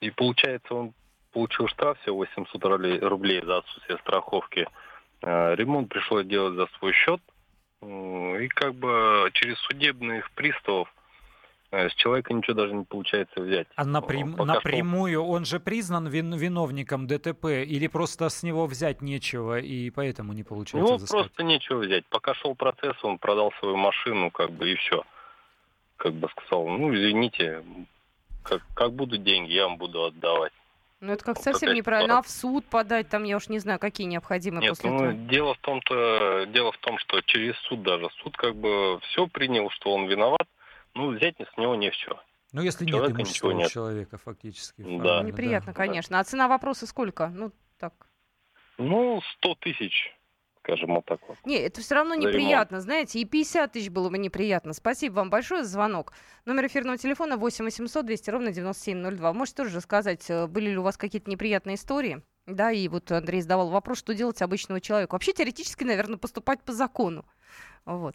И 0.00 0.10
получается, 0.10 0.74
он 0.74 0.92
получил 1.32 1.68
штраф 1.68 1.98
всего 2.00 2.18
800 2.18 3.02
рублей 3.02 3.40
за 3.40 3.58
отсутствие 3.58 3.98
страховки. 4.00 4.68
Э, 5.22 5.54
ремонт 5.54 5.88
пришлось 5.88 6.26
делать 6.26 6.54
за 6.54 6.66
свой 6.78 6.92
счет. 6.92 7.22
И 7.80 8.48
как 8.48 8.74
бы 8.74 9.30
через 9.32 9.58
судебных 9.60 10.30
приставов 10.32 10.92
с 11.88 11.94
человека 11.94 12.32
ничего 12.32 12.54
даже 12.54 12.74
не 12.74 12.84
получается 12.84 13.40
взять. 13.40 13.66
А 13.76 13.84
напрям... 13.84 14.32
напрямую 14.36 15.20
шел... 15.20 15.30
он 15.30 15.44
же 15.44 15.60
признан 15.60 16.08
вин... 16.08 16.34
виновником 16.34 17.06
ДТП 17.06 17.46
или 17.46 17.86
просто 17.86 18.28
с 18.28 18.42
него 18.42 18.66
взять 18.66 19.02
нечего 19.02 19.58
и 19.58 19.90
поэтому 19.90 20.32
не 20.32 20.42
получается 20.42 20.98
Ну, 20.98 21.06
просто 21.06 21.42
нечего 21.42 21.78
взять. 21.78 22.04
Пока 22.06 22.34
шел 22.34 22.54
процесс, 22.54 22.96
он 23.02 23.18
продал 23.18 23.52
свою 23.60 23.76
машину, 23.76 24.30
как 24.30 24.50
бы, 24.50 24.70
и 24.70 24.76
все. 24.76 25.04
Как 25.96 26.12
бы 26.14 26.28
сказал, 26.30 26.66
ну, 26.68 26.94
извините, 26.94 27.62
как, 28.42 28.62
как 28.74 28.92
будут 28.92 29.22
деньги, 29.22 29.52
я 29.52 29.66
вам 29.66 29.78
буду 29.78 30.04
отдавать. 30.04 30.52
Ну, 31.00 31.12
это 31.12 31.22
как 31.22 31.36
вот 31.36 31.44
совсем 31.44 31.74
неправильно. 31.74 32.18
А 32.18 32.22
в 32.22 32.30
суд 32.30 32.64
подать, 32.64 33.10
там, 33.10 33.24
я 33.24 33.36
уж 33.36 33.48
не 33.48 33.58
знаю, 33.58 33.78
какие 33.78 34.06
необходимые 34.06 34.62
Нет, 34.62 34.70
после 34.70 34.90
ну, 34.90 34.96
этого? 34.96 35.12
дело 35.12 35.54
в 35.54 35.58
том-то, 35.58 36.46
дело 36.46 36.72
в 36.72 36.78
том, 36.78 36.98
что 36.98 37.20
через 37.20 37.54
суд 37.68 37.82
даже, 37.82 38.08
суд 38.22 38.34
как 38.36 38.56
бы 38.56 38.98
все 39.00 39.26
принял, 39.26 39.68
что 39.70 39.92
он 39.92 40.06
виноват, 40.06 40.46
ну, 40.94 41.10
взять 41.10 41.36
с 41.36 41.56
него 41.56 41.74
не 41.74 41.90
все. 41.90 42.20
Ну, 42.52 42.62
если 42.62 42.86
Человека 42.86 43.18
нет 43.18 43.26
имущества 43.26 43.50
нет. 43.50 43.70
человека, 43.70 44.16
фактически. 44.16 44.80
Да. 44.80 45.22
Неприятно, 45.22 45.72
да. 45.72 45.76
конечно. 45.76 46.20
А 46.20 46.24
цена 46.24 46.46
вопроса 46.46 46.86
сколько? 46.86 47.28
Ну, 47.28 47.50
так. 47.78 47.92
Ну, 48.78 49.20
100 49.38 49.54
тысяч, 49.56 50.16
скажем 50.60 50.94
вот 50.94 51.04
так 51.04 51.20
вот. 51.26 51.36
Не, 51.44 51.56
это 51.56 51.80
все 51.80 51.96
равно 51.96 52.14
неприятно, 52.14 52.80
знаете, 52.80 53.18
и 53.18 53.24
50 53.24 53.72
тысяч 53.72 53.90
было 53.90 54.08
бы 54.08 54.18
неприятно. 54.18 54.72
Спасибо 54.72 55.14
вам 55.14 55.30
большое 55.30 55.64
за 55.64 55.70
звонок. 55.70 56.12
Номер 56.44 56.66
эфирного 56.66 56.96
телефона 56.96 57.36
8 57.36 57.64
800 57.64 58.06
200 58.06 58.30
ровно 58.30 58.52
9702. 58.52 59.32
Можете 59.32 59.56
тоже 59.56 59.76
рассказать, 59.76 60.28
э, 60.30 60.46
были 60.46 60.70
ли 60.70 60.78
у 60.78 60.82
вас 60.82 60.96
какие-то 60.96 61.28
неприятные 61.30 61.74
истории? 61.74 62.22
Да, 62.46 62.70
и 62.70 62.86
вот 62.88 63.10
Андрей 63.10 63.40
задавал 63.40 63.70
вопрос, 63.70 63.98
что 63.98 64.14
делать 64.14 64.40
обычному 64.42 64.78
человеку. 64.78 65.16
Вообще, 65.16 65.32
теоретически, 65.32 65.82
наверное, 65.82 66.18
поступать 66.18 66.62
по 66.62 66.72
закону. 66.72 67.24
Вот. 67.84 68.14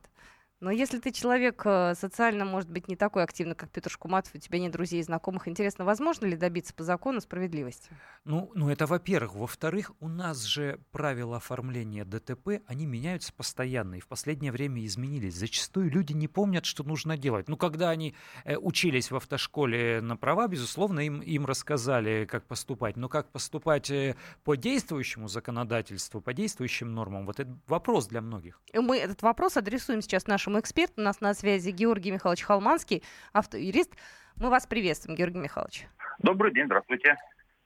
Но 0.62 0.72
если 0.72 1.00
ты 1.00 1.12
человек 1.12 1.62
э, 1.66 1.94
социально, 1.96 2.44
может 2.44 2.70
быть, 2.70 2.90
не 2.90 2.98
такой 2.98 3.24
активный, 3.24 3.56
как 3.56 3.70
Петр 3.70 3.90
Шкуматов, 3.90 4.36
у 4.36 4.38
тебя 4.38 4.60
нет 4.60 4.74
друзей 4.74 5.00
и 5.00 5.04
знакомых, 5.04 5.48
интересно, 5.48 5.86
возможно 5.86 6.26
ли 6.26 6.36
добиться 6.36 6.74
по 6.74 6.84
закону 6.84 7.22
справедливости? 7.22 7.90
Ну, 8.26 8.52
ну 8.56 8.70
это 8.70 8.86
во-первых. 8.86 9.36
Во-вторых, 9.36 9.92
у 10.02 10.10
нас 10.10 10.44
же 10.44 10.82
правила 10.92 11.38
оформления 11.38 12.04
ДТП, 12.04 12.62
они 12.68 12.86
меняются 12.86 13.32
постоянно 13.32 13.96
и 13.96 14.00
в 14.02 14.08
последнее 14.08 14.52
время 14.52 14.86
изменились. 14.86 15.36
Зачастую 15.36 15.90
люди 15.90 16.12
не 16.12 16.28
помнят, 16.28 16.66
что 16.66 16.84
нужно 16.84 17.18
делать. 17.18 17.48
Ну, 17.48 17.56
когда 17.56 17.90
они 17.90 18.14
э, 18.44 18.58
учились 18.58 19.12
в 19.12 19.16
автошколе 19.16 20.02
на 20.02 20.18
права, 20.18 20.50
безусловно, 20.50 21.00
им, 21.00 21.22
им 21.22 21.46
рассказали, 21.46 22.26
как 22.26 22.46
поступать. 22.46 22.98
Но 22.98 23.08
как 23.08 23.32
поступать 23.32 23.90
э, 23.92 24.18
по 24.44 24.56
действующему 24.56 25.30
законодательству, 25.30 26.20
по 26.20 26.34
действующим 26.34 26.94
нормам, 26.94 27.26
вот 27.26 27.40
это 27.40 27.58
вопрос 27.68 28.08
для 28.08 28.20
многих. 28.20 28.62
Мы 28.74 28.98
этот 28.98 29.22
вопрос 29.22 29.56
адресуем 29.56 30.02
сейчас 30.02 30.28
нашим 30.28 30.49
нашему 30.50 30.60
эксперту. 30.60 30.94
У 30.98 31.02
нас 31.02 31.22
на 31.22 31.34
связи 31.34 31.70
Георгий 31.70 32.12
Михайлович 32.12 32.42
Халманский, 32.44 33.04
автоюрист. 33.34 33.92
Мы 34.36 34.50
вас 34.50 34.66
приветствуем, 34.66 35.16
Георгий 35.16 35.40
Михайлович. 35.40 35.88
Добрый 36.20 36.54
день, 36.54 36.66
здравствуйте. 36.66 37.16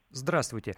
Здравствуйте. 0.09 0.75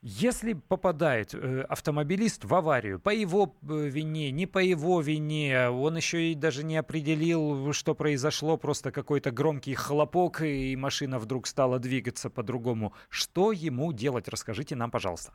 Если 0.00 0.52
попадает 0.52 1.34
э, 1.34 1.62
автомобилист 1.62 2.44
в 2.44 2.54
аварию 2.54 3.00
по 3.00 3.10
его 3.10 3.56
э, 3.62 3.88
вине, 3.88 4.30
не 4.30 4.46
по 4.46 4.58
его 4.58 5.00
вине, 5.00 5.70
он 5.70 5.96
еще 5.96 6.30
и 6.30 6.34
даже 6.36 6.62
не 6.62 6.76
определил, 6.76 7.72
что 7.72 7.96
произошло, 7.96 8.56
просто 8.56 8.92
какой-то 8.92 9.32
громкий 9.32 9.74
хлопок, 9.74 10.42
и 10.42 10.76
машина 10.76 11.18
вдруг 11.18 11.48
стала 11.48 11.80
двигаться 11.80 12.30
по-другому. 12.30 12.92
Что 13.08 13.50
ему 13.50 13.92
делать? 13.92 14.28
Расскажите 14.28 14.76
нам, 14.76 14.92
пожалуйста. 14.92 15.32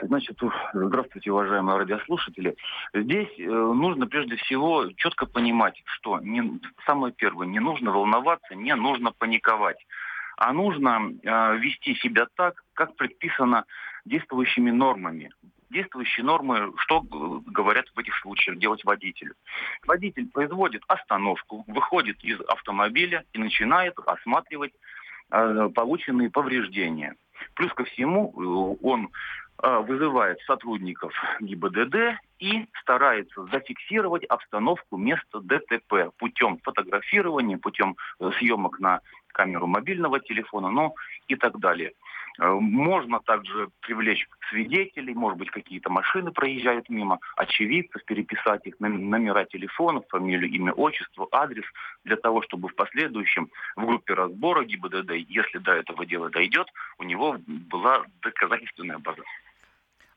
Значит, 0.00 0.38
здравствуйте, 0.72 1.30
уважаемые 1.30 1.76
радиослушатели. 1.76 2.56
Здесь 2.94 3.28
э, 3.38 3.42
нужно 3.42 4.06
прежде 4.06 4.36
всего 4.36 4.88
четко 4.96 5.26
понимать, 5.26 5.82
что 5.84 6.20
не, 6.20 6.58
самое 6.86 7.12
первое, 7.12 7.46
не 7.46 7.60
нужно 7.60 7.90
волноваться, 7.90 8.54
не 8.54 8.74
нужно 8.76 9.12
паниковать 9.12 9.84
а 10.36 10.52
нужно 10.52 11.12
э, 11.22 11.56
вести 11.58 11.94
себя 11.94 12.26
так, 12.34 12.62
как 12.74 12.94
предписано 12.96 13.64
действующими 14.04 14.70
нормами. 14.70 15.32
действующие 15.70 16.24
нормы, 16.24 16.72
что 16.76 17.00
говорят 17.00 17.86
в 17.94 17.98
этих 17.98 18.16
случаях 18.18 18.58
делать 18.58 18.84
водителю. 18.84 19.34
Водитель 19.84 20.28
производит 20.28 20.82
остановку, 20.86 21.64
выходит 21.66 22.22
из 22.22 22.40
автомобиля 22.42 23.24
и 23.32 23.38
начинает 23.38 23.98
осматривать 24.06 24.72
э, 25.30 25.68
полученные 25.74 26.30
повреждения. 26.30 27.16
Плюс 27.54 27.72
ко 27.72 27.84
всему 27.84 28.30
э, 28.30 28.86
он 28.86 29.10
э, 29.62 29.78
вызывает 29.80 30.38
сотрудников 30.42 31.12
ГИБДД 31.40 32.20
и 32.38 32.66
старается 32.82 33.46
зафиксировать 33.46 34.24
обстановку 34.24 34.96
места 34.96 35.40
ДТП 35.40 36.12
путем 36.18 36.58
фотографирования, 36.62 37.58
путем 37.58 37.96
э, 38.20 38.30
съемок 38.38 38.78
на 38.78 39.00
камеру 39.36 39.66
мобильного 39.66 40.18
телефона, 40.20 40.70
ну 40.70 40.94
и 41.28 41.36
так 41.36 41.58
далее. 41.58 41.92
Э, 42.38 42.48
можно 42.58 43.20
также 43.20 43.68
привлечь 43.80 44.26
свидетелей, 44.48 45.14
может 45.14 45.38
быть, 45.38 45.50
какие-то 45.50 45.90
машины 45.90 46.32
проезжают 46.32 46.88
мимо, 46.88 47.18
очевидцев, 47.36 48.02
переписать 48.06 48.66
их 48.66 48.80
номера 48.80 49.44
телефонов, 49.44 50.04
фамилию, 50.08 50.50
имя, 50.50 50.72
отчество, 50.72 51.28
адрес, 51.32 51.64
для 52.04 52.16
того, 52.16 52.42
чтобы 52.42 52.68
в 52.68 52.74
последующем 52.74 53.48
в 53.76 53.84
группе 53.86 54.14
разбора 54.14 54.64
ГИБДД, 54.64 55.12
если 55.28 55.58
до 55.58 55.72
этого 55.72 56.06
дела 56.06 56.30
дойдет, 56.30 56.68
у 56.98 57.04
него 57.04 57.36
была 57.46 58.04
доказательственная 58.22 58.98
база. 58.98 59.22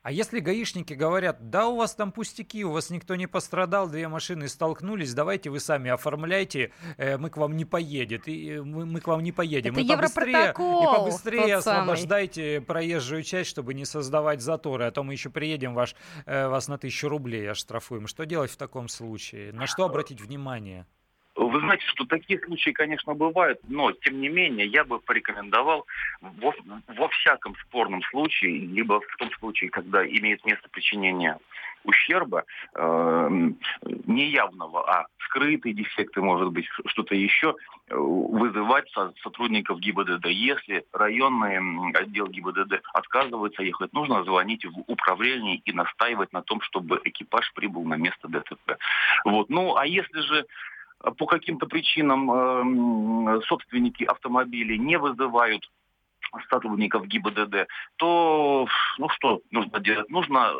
А 0.02 0.12
если 0.12 0.40
гаишники 0.40 0.94
говорят, 0.94 1.50
да 1.50 1.68
у 1.68 1.76
вас 1.76 1.94
там 1.94 2.10
пустяки, 2.10 2.64
у 2.64 2.72
вас 2.72 2.88
никто 2.88 3.16
не 3.16 3.26
пострадал, 3.26 3.86
две 3.86 4.08
машины 4.08 4.48
столкнулись, 4.48 5.12
давайте 5.12 5.50
вы 5.50 5.60
сами 5.60 5.90
оформляйте, 5.90 6.72
э, 6.96 7.18
мы 7.18 7.28
к 7.28 7.36
вам 7.36 7.54
не 7.54 7.66
поедем, 7.66 8.22
и 8.24 8.50
э, 8.52 8.62
мы, 8.62 8.86
мы 8.86 9.00
к 9.00 9.08
вам 9.08 9.22
не 9.22 9.32
поедем. 9.32 9.72
Это 9.72 9.82
и 9.82 9.88
побыстрее, 9.88 10.50
и 10.52 10.54
побыстрее 10.54 11.56
освобождайте 11.56 12.54
самый. 12.54 12.66
проезжую 12.66 13.22
часть, 13.24 13.50
чтобы 13.50 13.74
не 13.74 13.84
создавать 13.84 14.40
заторы, 14.40 14.86
а 14.86 14.90
то 14.90 15.02
мы 15.02 15.12
еще 15.12 15.28
приедем, 15.28 15.74
ваш, 15.74 15.94
э, 16.24 16.48
вас 16.48 16.68
на 16.68 16.78
тысячу 16.78 17.10
рублей 17.10 17.50
оштрафуем. 17.50 18.06
Что 18.06 18.24
делать 18.24 18.50
в 18.50 18.56
таком 18.56 18.88
случае? 18.88 19.52
На 19.52 19.66
что 19.66 19.84
обратить 19.84 20.22
внимание? 20.22 20.86
Вы 21.36 21.60
знаете, 21.60 21.86
что 21.86 22.04
такие 22.04 22.40
случаи, 22.40 22.70
конечно, 22.70 23.14
бывают, 23.14 23.60
но, 23.68 23.92
тем 23.92 24.20
не 24.20 24.28
менее, 24.28 24.66
я 24.66 24.84
бы 24.84 24.98
порекомендовал 24.98 25.86
во, 26.20 26.54
во 26.88 27.08
всяком 27.08 27.54
спорном 27.66 28.02
случае, 28.02 28.66
либо 28.66 29.00
в 29.00 29.16
том 29.16 29.30
случае, 29.38 29.70
когда 29.70 30.04
имеет 30.06 30.44
место 30.44 30.68
причинение 30.70 31.38
ущерба, 31.84 32.44
э, 32.74 33.28
неявного, 34.06 34.90
а 34.90 35.06
скрытые 35.26 35.72
дефекты, 35.72 36.20
может 36.20 36.50
быть, 36.50 36.66
что-то 36.86 37.14
еще, 37.14 37.54
э, 37.88 37.94
вызывать 37.96 38.90
со, 38.90 39.12
сотрудников 39.22 39.78
ГИБДД. 39.78 40.26
Если 40.26 40.84
районный 40.92 41.92
отдел 41.94 42.26
ГИБДД 42.26 42.82
отказывается 42.92 43.62
ехать, 43.62 43.92
нужно 43.92 44.24
звонить 44.24 44.64
в 44.64 44.84
управление 44.88 45.56
и 45.64 45.72
настаивать 45.72 46.32
на 46.32 46.42
том, 46.42 46.60
чтобы 46.60 47.00
экипаж 47.04 47.52
прибыл 47.54 47.84
на 47.84 47.94
место 47.94 48.28
ДТП. 48.28 48.76
Вот. 49.24 49.48
Ну, 49.48 49.76
а 49.76 49.86
если 49.86 50.20
же 50.20 50.46
по 51.00 51.26
каким-то 51.26 51.66
причинам 51.66 52.30
э, 52.30 53.40
собственники 53.42 54.04
автомобилей 54.04 54.78
не 54.78 54.98
вызывают 54.98 55.68
сотрудников 56.48 57.06
ГИБДД, 57.06 57.66
то 57.96 58.68
ну 58.98 59.08
что 59.08 59.40
нужно 59.50 59.80
делать? 59.80 60.08
Нужно 60.10 60.52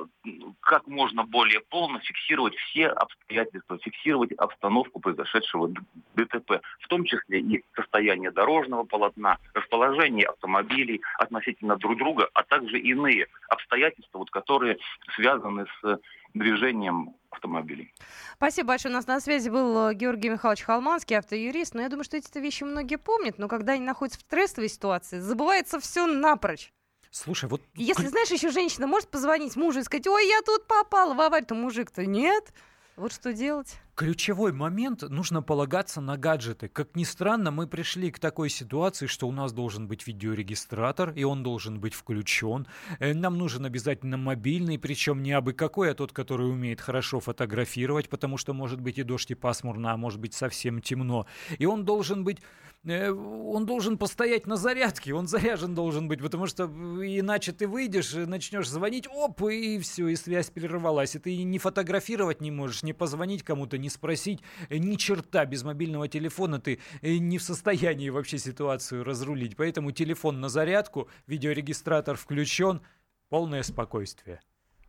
как 0.60 0.86
можно 0.86 1.24
более 1.24 1.60
полно 1.60 2.00
фиксировать 2.00 2.56
все 2.56 2.88
обстоятельства, 2.88 3.78
фиксировать 3.78 4.32
обстановку 4.32 5.00
произошедшего 5.00 5.72
ДТП, 6.14 6.60
в 6.80 6.88
том 6.88 7.04
числе 7.04 7.40
и 7.40 7.64
состояние 7.74 8.30
дорожного 8.30 8.84
полотна, 8.84 9.38
расположение 9.54 10.26
автомобилей 10.26 11.00
относительно 11.18 11.76
друг 11.76 11.98
друга, 11.98 12.28
а 12.34 12.42
также 12.42 12.78
иные 12.78 13.28
обстоятельства, 13.48 14.18
вот, 14.18 14.30
которые 14.30 14.78
связаны 15.14 15.66
с 15.80 16.00
движением 16.34 17.16
автомобилей. 17.30 17.94
Спасибо 18.34 18.68
большое. 18.68 18.92
У 18.92 18.96
нас 18.96 19.06
на 19.06 19.20
связи 19.20 19.48
был 19.48 19.88
э, 19.88 19.94
Георгий 19.94 20.30
Михайлович 20.30 20.62
Холманский, 20.62 21.16
автоюрист. 21.16 21.74
Но 21.74 21.82
я 21.82 21.88
думаю, 21.88 22.04
что 22.04 22.16
эти 22.16 22.38
вещи 22.38 22.64
многие 22.64 22.96
помнят, 22.96 23.38
но 23.38 23.48
когда 23.48 23.74
они 23.74 23.84
находятся 23.84 24.18
в 24.20 24.22
стрессовой 24.22 24.68
ситуации, 24.68 25.20
забывается 25.20 25.80
все 25.80 26.06
напрочь. 26.06 26.72
Слушай, 27.10 27.48
вот... 27.48 27.60
Если, 27.74 28.06
знаешь, 28.06 28.30
еще 28.30 28.50
женщина 28.50 28.86
может 28.86 29.08
позвонить 29.08 29.56
мужу 29.56 29.80
и 29.80 29.82
сказать, 29.82 30.06
ой, 30.06 30.28
я 30.28 30.42
тут 30.42 30.66
попала 30.66 31.14
в 31.14 31.20
аварию, 31.20 31.46
то 31.46 31.54
мужик-то 31.54 32.06
нет. 32.06 32.52
Вот 32.96 33.12
что 33.12 33.32
делать? 33.32 33.76
Ключевой 34.00 34.54
момент, 34.54 35.02
нужно 35.02 35.42
полагаться 35.42 36.00
на 36.00 36.16
гаджеты. 36.16 36.68
Как 36.68 36.96
ни 36.96 37.04
странно, 37.04 37.50
мы 37.50 37.66
пришли 37.66 38.10
к 38.10 38.18
такой 38.18 38.48
ситуации, 38.48 39.04
что 39.04 39.28
у 39.28 39.30
нас 39.30 39.52
должен 39.52 39.88
быть 39.88 40.06
видеорегистратор, 40.06 41.10
и 41.10 41.22
он 41.22 41.42
должен 41.42 41.80
быть 41.80 41.92
включен. 41.92 42.66
Э, 42.98 43.12
нам 43.12 43.36
нужен 43.36 43.66
обязательно 43.66 44.16
мобильный, 44.16 44.78
причем 44.78 45.22
не 45.22 45.32
абы 45.32 45.52
какой, 45.52 45.90
а 45.90 45.94
тот, 45.94 46.12
который 46.12 46.48
умеет 46.48 46.80
хорошо 46.80 47.20
фотографировать, 47.20 48.08
потому 48.08 48.38
что 48.38 48.54
может 48.54 48.80
быть 48.80 48.96
и 48.96 49.02
дождь, 49.02 49.32
и 49.32 49.34
пасмурно, 49.34 49.92
а 49.92 49.98
может 49.98 50.18
быть 50.18 50.32
совсем 50.32 50.80
темно. 50.80 51.26
И 51.58 51.66
он 51.66 51.84
должен 51.84 52.24
быть 52.24 52.38
Э, 52.84 53.10
он 53.10 53.66
должен 53.66 53.98
постоять 53.98 54.46
на 54.46 54.56
зарядке, 54.56 55.12
он 55.12 55.26
заряжен 55.26 55.74
должен 55.74 56.08
быть, 56.08 56.20
потому 56.22 56.46
что 56.46 56.64
иначе 56.64 57.52
ты 57.52 57.68
выйдешь, 57.68 58.14
начнешь 58.14 58.68
звонить, 58.68 59.06
оп, 59.06 59.42
и 59.42 59.78
все, 59.80 60.08
и 60.08 60.16
связь 60.16 60.50
перервалась, 60.50 61.14
и 61.14 61.18
ты 61.18 61.42
не 61.42 61.58
фотографировать 61.58 62.40
не 62.40 62.50
можешь, 62.50 62.82
не 62.82 62.94
позвонить 62.94 63.42
кому-то, 63.42 63.76
не 63.76 63.89
спросить, 63.90 64.42
э, 64.68 64.78
ни 64.78 64.96
черта 64.96 65.44
без 65.44 65.62
мобильного 65.62 66.08
телефона 66.08 66.60
ты 66.60 66.80
э, 67.02 67.16
не 67.18 67.38
в 67.38 67.42
состоянии 67.42 68.08
вообще 68.10 68.38
ситуацию 68.38 69.04
разрулить, 69.04 69.56
поэтому 69.56 69.92
телефон 69.92 70.40
на 70.40 70.48
зарядку, 70.48 71.08
видеорегистратор 71.26 72.16
включен, 72.16 72.80
полное 73.28 73.62
спокойствие. 73.62 74.40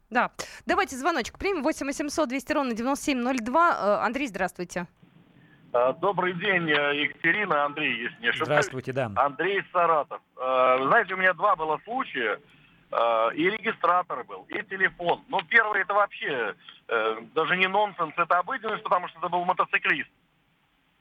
Да, 0.09 0.31
давайте 0.65 0.97
звоночек 0.97 1.37
примем, 1.37 1.63
8 1.63 1.85
800 1.85 2.29
200 2.29 2.53
ровно 2.53 2.73
9702. 2.73 4.05
Андрей, 4.05 4.27
здравствуйте. 4.27 4.87
Добрый 6.01 6.33
день, 6.33 6.69
э, 6.69 7.03
Екатерина, 7.03 7.65
Андрей, 7.65 8.03
если 8.03 8.21
не 8.21 8.27
ошибаюсь. 8.27 8.45
Здравствуйте, 8.45 8.91
да. 8.91 9.11
Андрей 9.15 9.61
Саратов. 9.71 10.21
Знаете, 10.35 11.13
у 11.13 11.17
меня 11.17 11.33
два 11.33 11.55
было 11.55 11.79
случая. 11.85 12.39
А, 12.91 13.29
и 13.29 13.49
регистратор 13.49 14.23
был, 14.25 14.45
и 14.49 14.61
телефон. 14.63 15.23
Ну, 15.29 15.39
первый 15.49 15.81
это 15.81 15.93
вообще 15.93 16.55
э, 16.87 17.21
даже 17.33 17.55
не 17.55 17.67
нонсенс, 17.67 18.13
это 18.17 18.39
обыденность, 18.39 18.83
потому 18.83 19.07
что 19.07 19.19
это 19.19 19.29
был 19.29 19.45
мотоциклист. 19.45 20.09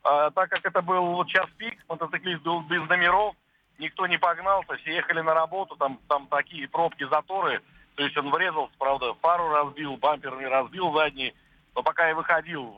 А, 0.05 0.31
так 0.31 0.51
как 0.51 0.65
это 0.65 0.83
был 0.83 1.25
час 1.25 1.47
пик, 1.59 1.79
мотоциклист 1.89 2.43
был 2.43 2.61
без 2.63 2.89
номеров, 2.89 3.35
никто 3.79 4.07
не 4.07 4.19
погнался, 4.19 4.77
все 4.77 4.95
ехали 4.95 5.21
на 5.21 5.35
работу, 5.35 5.77
там, 5.77 5.99
там 6.09 6.29
такие 6.29 6.69
пробки, 6.69 7.05
заторы. 7.11 7.61
То 7.97 8.05
есть 8.05 8.17
он 8.17 8.31
врезался, 8.31 8.73
правда, 8.79 9.13
пару 9.15 9.49
разбил, 9.51 9.97
бампер 9.97 10.37
не 10.37 10.47
разбил 10.47 10.93
задний. 10.93 11.35
Но 11.75 11.83
пока 11.83 12.09
я 12.09 12.15
выходил, 12.15 12.73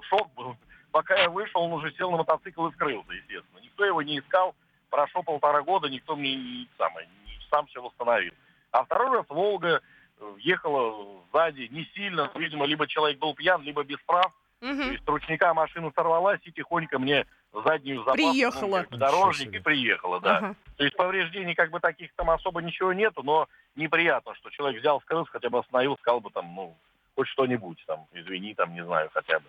э, 0.00 0.06
шок 0.06 0.32
был 0.34 0.56
Пока 0.92 1.16
я 1.16 1.28
вышел, 1.28 1.62
он 1.62 1.72
уже 1.72 1.92
сел 1.96 2.10
на 2.10 2.18
мотоцикл 2.18 2.68
и 2.68 2.72
скрылся, 2.72 3.12
естественно. 3.12 3.60
Никто 3.60 3.84
его 3.84 4.02
не 4.02 4.18
искал. 4.18 4.54
Прошло 4.88 5.22
полтора 5.22 5.62
года, 5.62 5.88
никто 5.88 6.16
мне 6.16 6.36
не, 6.36 6.68
самое, 6.78 7.06
сам 7.50 7.66
все 7.66 7.82
восстановил. 7.82 8.32
А 8.70 8.84
второй 8.84 9.16
раз 9.16 9.26
Волга 9.28 9.80
э, 10.18 10.34
ехала 10.38 11.22
сзади 11.32 11.68
не 11.70 11.84
сильно. 11.94 12.30
Видимо, 12.34 12.66
либо 12.66 12.86
человек 12.86 13.18
был 13.18 13.34
пьян, 13.34 13.62
либо 13.62 13.84
без 13.84 13.98
прав. 14.06 14.32
Угу. 14.62 14.76
То 14.76 14.90
есть 14.92 15.08
ручника 15.08 15.54
машина 15.54 15.92
сорвалась 15.94 16.40
и 16.44 16.52
тихонько 16.52 16.98
мне 16.98 17.26
заднюю 17.52 18.00
запаску. 18.00 18.16
Приехала. 18.16 18.86
Ну, 18.90 18.96
дорожник 18.96 19.54
и 19.54 19.58
приехала, 19.58 20.20
да. 20.20 20.38
Ага. 20.38 20.54
То 20.76 20.84
есть 20.84 20.96
повреждений 20.96 21.54
как 21.54 21.70
бы 21.70 21.80
таких 21.80 22.12
там 22.14 22.30
особо 22.30 22.62
ничего 22.62 22.92
нету, 22.92 23.22
но 23.22 23.48
неприятно, 23.74 24.34
что 24.34 24.50
человек 24.50 24.80
взял, 24.80 25.00
скрылся, 25.02 25.30
хотя 25.32 25.50
бы 25.50 25.58
остановил, 25.58 25.96
сказал 25.98 26.20
бы 26.20 26.30
там, 26.30 26.54
ну, 26.54 26.76
хоть 27.14 27.28
что-нибудь 27.28 27.82
там, 27.86 28.06
извини, 28.12 28.54
там, 28.54 28.74
не 28.74 28.84
знаю, 28.84 29.10
хотя 29.12 29.38
бы. 29.38 29.46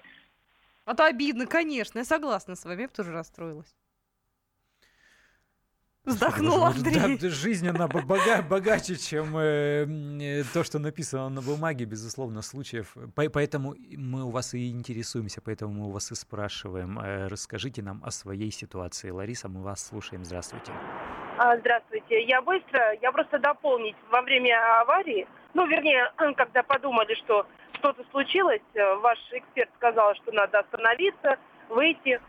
А 0.86 0.94
то 0.94 1.06
обидно, 1.06 1.48
конечно. 1.48 2.00
Я 2.00 2.06
согласна 2.06 2.56
с 2.56 2.64
вами, 2.64 2.82
я 2.82 2.88
бы 2.88 2.94
тоже 2.94 3.12
расстроилась. 3.12 3.76
Вздохнул 6.08 6.64
Андрей. 6.64 7.18
Да, 7.18 7.30
жизнь, 7.30 7.68
она 7.68 7.88
бога, 7.90 8.42
богаче, 8.42 8.96
чем 8.96 9.38
э, 9.38 9.86
э, 9.86 10.44
то, 10.54 10.64
что 10.64 10.80
написано 10.80 11.28
на 11.28 11.42
бумаге, 11.42 11.84
безусловно, 11.84 12.42
случаев. 12.42 12.96
По, 13.14 13.30
поэтому 13.30 13.76
мы 13.92 14.24
у 14.24 14.30
вас 14.30 14.54
и 14.54 14.72
интересуемся, 14.72 15.42
поэтому 15.44 15.74
мы 15.74 15.88
у 15.88 15.92
вас 15.92 16.10
и 16.14 16.16
спрашиваем. 16.16 16.98
Э, 16.98 17.28
расскажите 17.28 17.82
нам 17.82 18.02
о 18.06 18.12
своей 18.12 18.52
ситуации. 18.52 19.10
Лариса, 19.10 19.50
мы 19.50 19.62
вас 19.62 19.86
слушаем. 19.86 20.24
Здравствуйте. 20.24 20.72
А, 21.38 21.58
здравствуйте. 21.58 22.24
Я 22.24 22.42
быстро, 22.42 22.94
я 23.02 23.12
просто 23.12 23.38
дополнить. 23.38 23.98
Во 24.10 24.22
время 24.22 24.82
аварии, 24.82 25.28
ну, 25.54 25.68
вернее, 25.68 26.10
когда 26.38 26.64
подумали, 26.64 27.16
что 27.16 27.46
что-то 27.74 28.06
случилось, 28.12 28.62
э, 28.76 28.96
ваш 28.96 29.20
эксперт 29.32 29.70
сказал, 29.76 30.16
что 30.16 30.32
надо 30.32 30.60
остановиться, 30.60 31.38
выйти. 31.68 32.22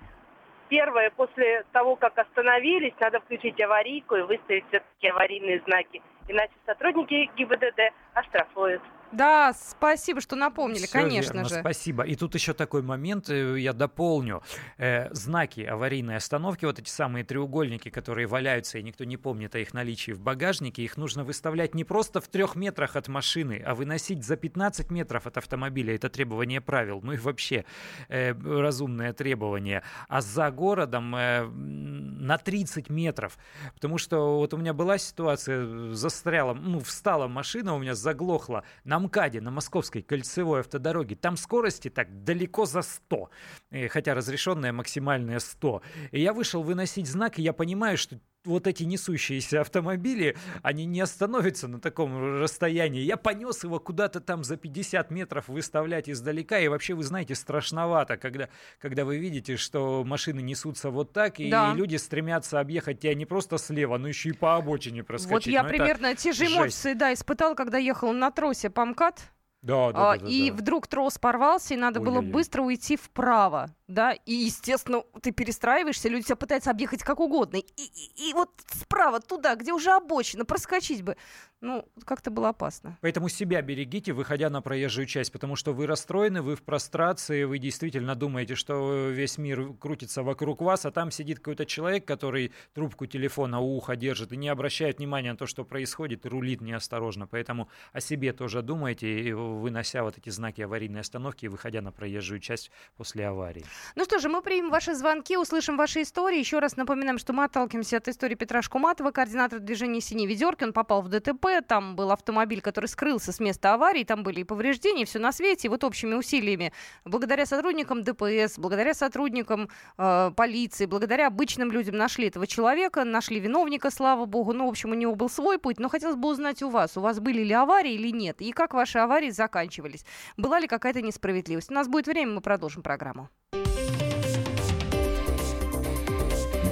Первое, 0.68 1.10
после 1.10 1.64
того, 1.72 1.96
как 1.96 2.18
остановились, 2.18 2.92
надо 3.00 3.20
включить 3.20 3.60
аварийку 3.60 4.16
и 4.16 4.22
выставить 4.22 4.66
все-таки 4.68 5.08
аварийные 5.08 5.60
знаки. 5.60 6.02
Иначе 6.28 6.52
сотрудники 6.66 7.30
ГИБДД 7.36 7.92
оштрафуют. 8.14 8.82
Да, 9.12 9.54
спасибо, 9.54 10.20
что 10.20 10.36
напомнили, 10.36 10.84
Все 10.84 10.92
конечно 10.92 11.32
верно, 11.34 11.48
же. 11.48 11.60
Спасибо. 11.60 12.02
И 12.04 12.14
тут 12.14 12.34
еще 12.34 12.52
такой 12.52 12.82
момент, 12.82 13.30
э, 13.30 13.58
я 13.58 13.72
дополню. 13.72 14.42
Э, 14.76 15.12
знаки 15.14 15.62
аварийной 15.62 16.16
остановки, 16.16 16.64
вот 16.64 16.78
эти 16.78 16.90
самые 16.90 17.24
треугольники, 17.24 17.88
которые 17.88 18.26
валяются, 18.26 18.78
и 18.78 18.82
никто 18.82 19.04
не 19.04 19.16
помнит 19.16 19.54
о 19.54 19.58
их 19.58 19.72
наличии 19.72 20.12
в 20.12 20.20
багажнике, 20.20 20.82
их 20.82 20.96
нужно 20.96 21.24
выставлять 21.24 21.74
не 21.74 21.84
просто 21.84 22.20
в 22.20 22.28
трех 22.28 22.54
метрах 22.54 22.96
от 22.96 23.08
машины, 23.08 23.62
а 23.64 23.74
выносить 23.74 24.24
за 24.24 24.36
15 24.36 24.90
метров 24.90 25.26
от 25.26 25.38
автомобиля. 25.38 25.94
Это 25.94 26.10
требование 26.10 26.60
правил. 26.60 27.00
Ну 27.02 27.12
и 27.12 27.16
вообще 27.16 27.64
э, 28.08 28.32
разумное 28.32 29.12
требование. 29.12 29.82
А 30.08 30.20
за 30.20 30.50
городом 30.50 31.14
э, 31.16 31.46
на 31.46 32.36
30 32.36 32.90
метров. 32.90 33.38
Потому 33.74 33.96
что 33.96 34.38
вот 34.38 34.52
у 34.52 34.58
меня 34.58 34.74
была 34.74 34.98
ситуация, 34.98 35.94
застряла, 35.94 36.52
ну, 36.52 36.80
встала 36.80 37.26
машина 37.26 37.74
у 37.74 37.78
меня, 37.78 37.94
заглохла 37.94 38.64
на 38.84 38.97
на 38.98 39.06
МКАДе, 39.06 39.40
на 39.40 39.50
Московской 39.50 40.02
кольцевой 40.02 40.60
автодороге, 40.60 41.14
там 41.14 41.36
скорости 41.36 41.88
так 41.88 42.24
далеко 42.24 42.66
за 42.66 42.82
100, 42.82 43.30
э, 43.70 43.88
хотя 43.88 44.14
разрешенная 44.14 44.72
максимальная 44.72 45.38
100. 45.38 45.82
И 46.10 46.20
я 46.20 46.32
вышел 46.32 46.62
выносить 46.62 47.06
знак, 47.06 47.38
и 47.38 47.42
я 47.42 47.52
понимаю, 47.52 47.96
что 47.96 48.18
вот 48.48 48.66
эти 48.66 48.84
несущиеся 48.84 49.60
автомобили, 49.60 50.36
они 50.62 50.84
не 50.86 51.00
остановятся 51.00 51.68
на 51.68 51.80
таком 51.80 52.40
расстоянии. 52.40 53.02
Я 53.02 53.16
понес 53.16 53.62
его 53.64 53.78
куда-то 53.78 54.20
там 54.20 54.44
за 54.44 54.56
50 54.56 55.10
метров 55.10 55.48
выставлять 55.48 56.08
издалека. 56.08 56.58
И 56.58 56.68
вообще, 56.68 56.94
вы 56.94 57.04
знаете, 57.04 57.34
страшновато, 57.34 58.16
когда, 58.16 58.48
когда 58.80 59.04
вы 59.04 59.18
видите, 59.18 59.56
что 59.56 60.04
машины 60.04 60.40
несутся 60.40 60.90
вот 60.90 61.12
так, 61.12 61.40
и 61.40 61.50
да. 61.50 61.74
люди 61.74 61.96
стремятся 61.96 62.60
объехать 62.60 63.00
тебя 63.00 63.14
не 63.14 63.26
просто 63.26 63.58
слева, 63.58 63.98
но 63.98 64.08
еще 64.08 64.30
и 64.30 64.32
по 64.32 64.56
обочине 64.56 65.04
проскочить. 65.04 65.46
Вот 65.46 65.52
я 65.52 65.62
но 65.62 65.68
примерно 65.68 66.14
те 66.14 66.32
же 66.32 66.46
эмоции, 66.46 66.94
да, 66.94 67.12
испытал, 67.12 67.54
когда 67.54 67.78
ехал 67.78 68.12
на 68.12 68.30
тросе 68.30 68.70
по 68.70 68.84
МКАД. 68.84 69.20
Да, 69.60 69.92
да, 69.92 70.12
а, 70.12 70.18
да, 70.18 70.26
и 70.26 70.50
да. 70.50 70.56
вдруг 70.56 70.86
трос 70.86 71.18
порвался, 71.18 71.74
и 71.74 71.76
надо 71.76 72.00
Ой, 72.00 72.06
было 72.06 72.20
быстро 72.20 72.62
уйти 72.62 72.96
вправо, 72.96 73.74
да, 73.88 74.12
и, 74.12 74.34
естественно, 74.34 75.02
ты 75.22 75.32
перестраиваешься, 75.32 76.08
люди 76.10 76.26
тебя 76.26 76.36
пытаются 76.36 76.70
объехать 76.70 77.02
как 77.02 77.20
угодно, 77.20 77.56
и, 77.56 77.64
и, 77.76 78.30
и 78.30 78.34
вот 78.34 78.50
справа 78.66 79.20
туда, 79.20 79.56
где 79.56 79.72
уже 79.72 79.90
обочина, 79.92 80.44
проскочить 80.44 81.02
бы, 81.02 81.16
ну, 81.62 81.88
как-то 82.04 82.30
было 82.30 82.50
опасно. 82.50 82.98
Поэтому 83.00 83.28
себя 83.30 83.62
берегите, 83.62 84.12
выходя 84.12 84.50
на 84.50 84.60
проезжую 84.60 85.06
часть, 85.06 85.32
потому 85.32 85.56
что 85.56 85.72
вы 85.72 85.86
расстроены, 85.86 86.42
вы 86.42 86.54
в 86.54 86.62
прострации, 86.62 87.44
вы 87.44 87.58
действительно 87.58 88.14
думаете, 88.14 88.54
что 88.54 89.08
весь 89.08 89.38
мир 89.38 89.72
крутится 89.80 90.22
вокруг 90.22 90.60
вас, 90.60 90.84
а 90.84 90.90
там 90.90 91.10
сидит 91.10 91.38
какой-то 91.38 91.64
человек, 91.64 92.04
который 92.04 92.52
трубку 92.74 93.06
телефона 93.06 93.58
у 93.60 93.76
уха 93.76 93.96
держит 93.96 94.32
и 94.32 94.36
не 94.36 94.50
обращает 94.50 94.98
внимания 94.98 95.32
на 95.32 95.38
то, 95.38 95.46
что 95.46 95.64
происходит, 95.64 96.26
и 96.26 96.28
рулит 96.28 96.60
неосторожно. 96.60 97.26
Поэтому 97.26 97.68
о 97.92 98.00
себе 98.00 98.34
тоже 98.34 98.62
думайте, 98.62 99.34
вынося 99.34 100.02
вот 100.02 100.18
эти 100.18 100.28
знаки 100.28 100.60
аварийной 100.60 101.00
остановки 101.00 101.46
и 101.46 101.48
выходя 101.48 101.80
на 101.80 101.90
проезжую 101.90 102.40
часть 102.40 102.70
после 102.96 103.26
аварии. 103.26 103.64
Ну 103.96 104.04
что 104.04 104.18
же, 104.18 104.28
мы 104.28 104.42
примем 104.42 104.70
ваши 104.70 104.94
звонки, 104.94 105.36
услышим 105.36 105.76
ваши 105.76 106.02
истории. 106.02 106.38
Еще 106.38 106.58
раз 106.58 106.76
напоминаем, 106.76 107.18
что 107.18 107.32
мы 107.32 107.44
отталкиваемся 107.44 107.98
от 107.98 108.08
истории 108.08 108.34
Петра 108.34 108.62
Шкуматова, 108.62 109.10
координатора 109.10 109.60
движения 109.60 110.00
«Синей 110.00 110.26
ведерки». 110.26 110.64
Он 110.64 110.72
попал 110.72 111.02
в 111.02 111.08
ДТП, 111.08 111.46
там 111.66 111.96
был 111.96 112.10
автомобиль, 112.10 112.60
который 112.60 112.86
скрылся 112.86 113.32
с 113.32 113.40
места 113.40 113.74
аварии, 113.74 114.04
там 114.04 114.22
были 114.22 114.40
и 114.40 114.44
повреждения, 114.44 115.04
все 115.04 115.18
на 115.18 115.32
свете. 115.32 115.68
И 115.68 115.70
вот 115.70 115.84
общими 115.84 116.14
усилиями, 116.14 116.72
благодаря 117.04 117.46
сотрудникам 117.46 118.02
ДПС, 118.02 118.58
благодаря 118.58 118.94
сотрудникам 118.94 119.68
э, 119.96 120.30
полиции, 120.36 120.86
благодаря 120.86 121.26
обычным 121.26 121.70
людям 121.72 121.96
нашли 121.96 122.28
этого 122.28 122.46
человека, 122.46 123.04
нашли 123.04 123.40
виновника, 123.40 123.90
слава 123.90 124.24
богу. 124.24 124.52
Ну, 124.52 124.66
в 124.66 124.70
общем, 124.70 124.90
у 124.90 124.94
него 124.94 125.14
был 125.14 125.28
свой 125.28 125.58
путь. 125.58 125.78
Но 125.78 125.88
хотелось 125.88 126.16
бы 126.16 126.28
узнать 126.28 126.62
у 126.62 126.68
вас, 126.68 126.96
у 126.96 127.00
вас 127.00 127.20
были 127.20 127.42
ли 127.42 127.52
аварии 127.52 127.94
или 127.94 128.10
нет, 128.10 128.40
и 128.40 128.52
как 128.52 128.74
ваши 128.74 128.98
аварии 128.98 129.30
заканчивались. 129.30 130.04
Была 130.36 130.60
ли 130.60 130.66
какая-то 130.66 131.02
несправедливость? 131.02 131.70
У 131.70 131.74
нас 131.74 131.88
будет 131.88 132.06
время, 132.06 132.34
мы 132.34 132.40
продолжим 132.40 132.82
программу. 132.82 133.28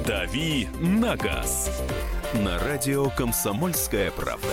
«Дави 0.06 0.68
на 0.80 1.16
газ» 1.16 1.82
на 2.34 2.60
радио 2.60 3.10
«Комсомольская 3.10 4.12
правда». 4.12 4.46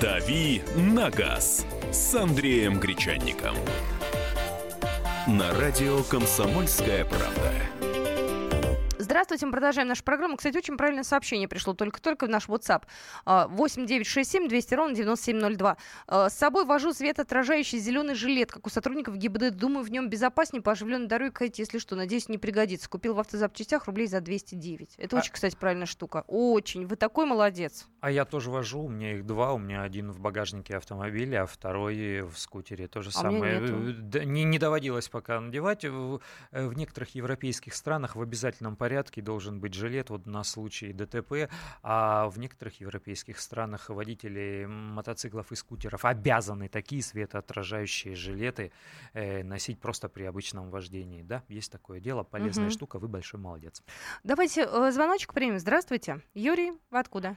«Дави 0.00 0.62
на 0.76 1.10
газ» 1.10 1.66
с 1.90 2.14
Андреем 2.14 2.78
Гречанником. 2.78 3.56
На 5.26 5.52
радио 5.58 6.04
«Комсомольская 6.04 7.04
правда». 7.04 7.93
Здравствуйте, 9.14 9.46
мы 9.46 9.52
продолжаем 9.52 9.86
нашу 9.86 10.02
программу. 10.02 10.36
Кстати, 10.36 10.56
очень 10.56 10.76
правильное 10.76 11.04
сообщение 11.04 11.46
пришло 11.46 11.72
только-только 11.72 12.26
в 12.26 12.28
наш 12.28 12.48
WhatsApp. 12.48 12.82
8967 13.24 14.48
200 14.48 14.74
ровно 14.74 14.96
9702. 14.96 15.76
А, 16.08 16.28
с 16.28 16.34
собой 16.36 16.64
вожу 16.64 16.92
светоотражающий 16.92 17.78
зеленый 17.78 18.16
жилет, 18.16 18.50
как 18.50 18.66
у 18.66 18.70
сотрудников 18.70 19.16
ГИБД. 19.16 19.50
Думаю, 19.50 19.84
в 19.84 19.92
нем 19.92 20.10
безопаснее 20.10 20.62
по 20.62 20.72
оживленной 20.72 21.06
дороге 21.06 21.30
ходить, 21.32 21.60
если 21.60 21.78
что. 21.78 21.94
Надеюсь, 21.94 22.28
не 22.28 22.38
пригодится. 22.38 22.88
Купил 22.88 23.14
в 23.14 23.20
автозапчастях 23.20 23.86
рублей 23.86 24.08
за 24.08 24.20
209. 24.20 24.94
Это 24.98 25.16
а... 25.16 25.20
очень, 25.20 25.32
кстати, 25.32 25.54
правильная 25.54 25.86
штука. 25.86 26.24
Очень. 26.26 26.84
Вы 26.88 26.96
такой 26.96 27.24
молодец. 27.24 27.86
А 28.00 28.10
я 28.10 28.24
тоже 28.24 28.50
вожу. 28.50 28.80
У 28.80 28.88
меня 28.88 29.12
их 29.12 29.24
два. 29.24 29.52
У 29.52 29.58
меня 29.58 29.82
один 29.82 30.10
в 30.10 30.18
багажнике 30.18 30.76
автомобиля, 30.76 31.44
а 31.44 31.46
второй 31.46 32.22
в 32.22 32.36
скутере. 32.36 32.88
То 32.88 33.00
же 33.00 33.10
а 33.10 33.12
самое. 33.12 33.60
Не, 33.60 34.42
не 34.42 34.58
доводилось 34.58 35.08
пока 35.08 35.40
надевать. 35.40 35.84
В, 35.84 36.20
э, 36.50 36.66
в 36.66 36.76
некоторых 36.76 37.14
европейских 37.14 37.74
странах 37.74 38.16
в 38.16 38.20
обязательном 38.20 38.74
порядке 38.74 39.03
порядке 39.04 39.22
должен 39.22 39.60
быть 39.60 39.74
жилет 39.74 40.10
вот 40.10 40.26
на 40.26 40.44
случай 40.44 40.92
ДТП, 40.92 41.50
а 41.82 42.28
в 42.28 42.38
некоторых 42.38 42.80
европейских 42.80 43.38
странах 43.38 43.90
водители 43.90 44.66
мотоциклов 44.66 45.52
и 45.52 45.56
скутеров 45.56 46.04
обязаны 46.04 46.68
такие 46.68 47.02
светоотражающие 47.02 48.14
жилеты 48.14 48.72
э, 49.12 49.42
носить 49.42 49.78
просто 49.80 50.08
при 50.08 50.24
обычном 50.24 50.70
вождении. 50.70 51.22
Да, 51.22 51.42
есть 51.48 51.70
такое 51.70 52.00
дело, 52.00 52.22
полезная 52.22 52.66
угу. 52.66 52.72
штука, 52.72 52.98
вы 52.98 53.08
большой 53.08 53.40
молодец. 53.40 53.82
Давайте 54.24 54.62
э, 54.62 54.90
звоночек 54.90 55.34
примем. 55.34 55.58
Здравствуйте. 55.58 56.20
Юрий, 56.34 56.72
вы 56.90 56.98
откуда? 56.98 57.36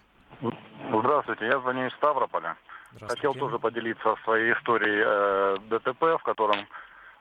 Здравствуйте, 0.89 1.45
я 1.45 1.59
звоню 1.59 1.87
из 1.87 1.93
Ставрополя. 1.95 2.55
Хотел 3.01 3.33
тоже 3.33 3.59
поделиться 3.59 4.15
своей 4.23 4.53
историей 4.53 5.03
э, 5.05 5.57
ДТП, 5.69 6.01
в 6.17 6.23
котором 6.23 6.59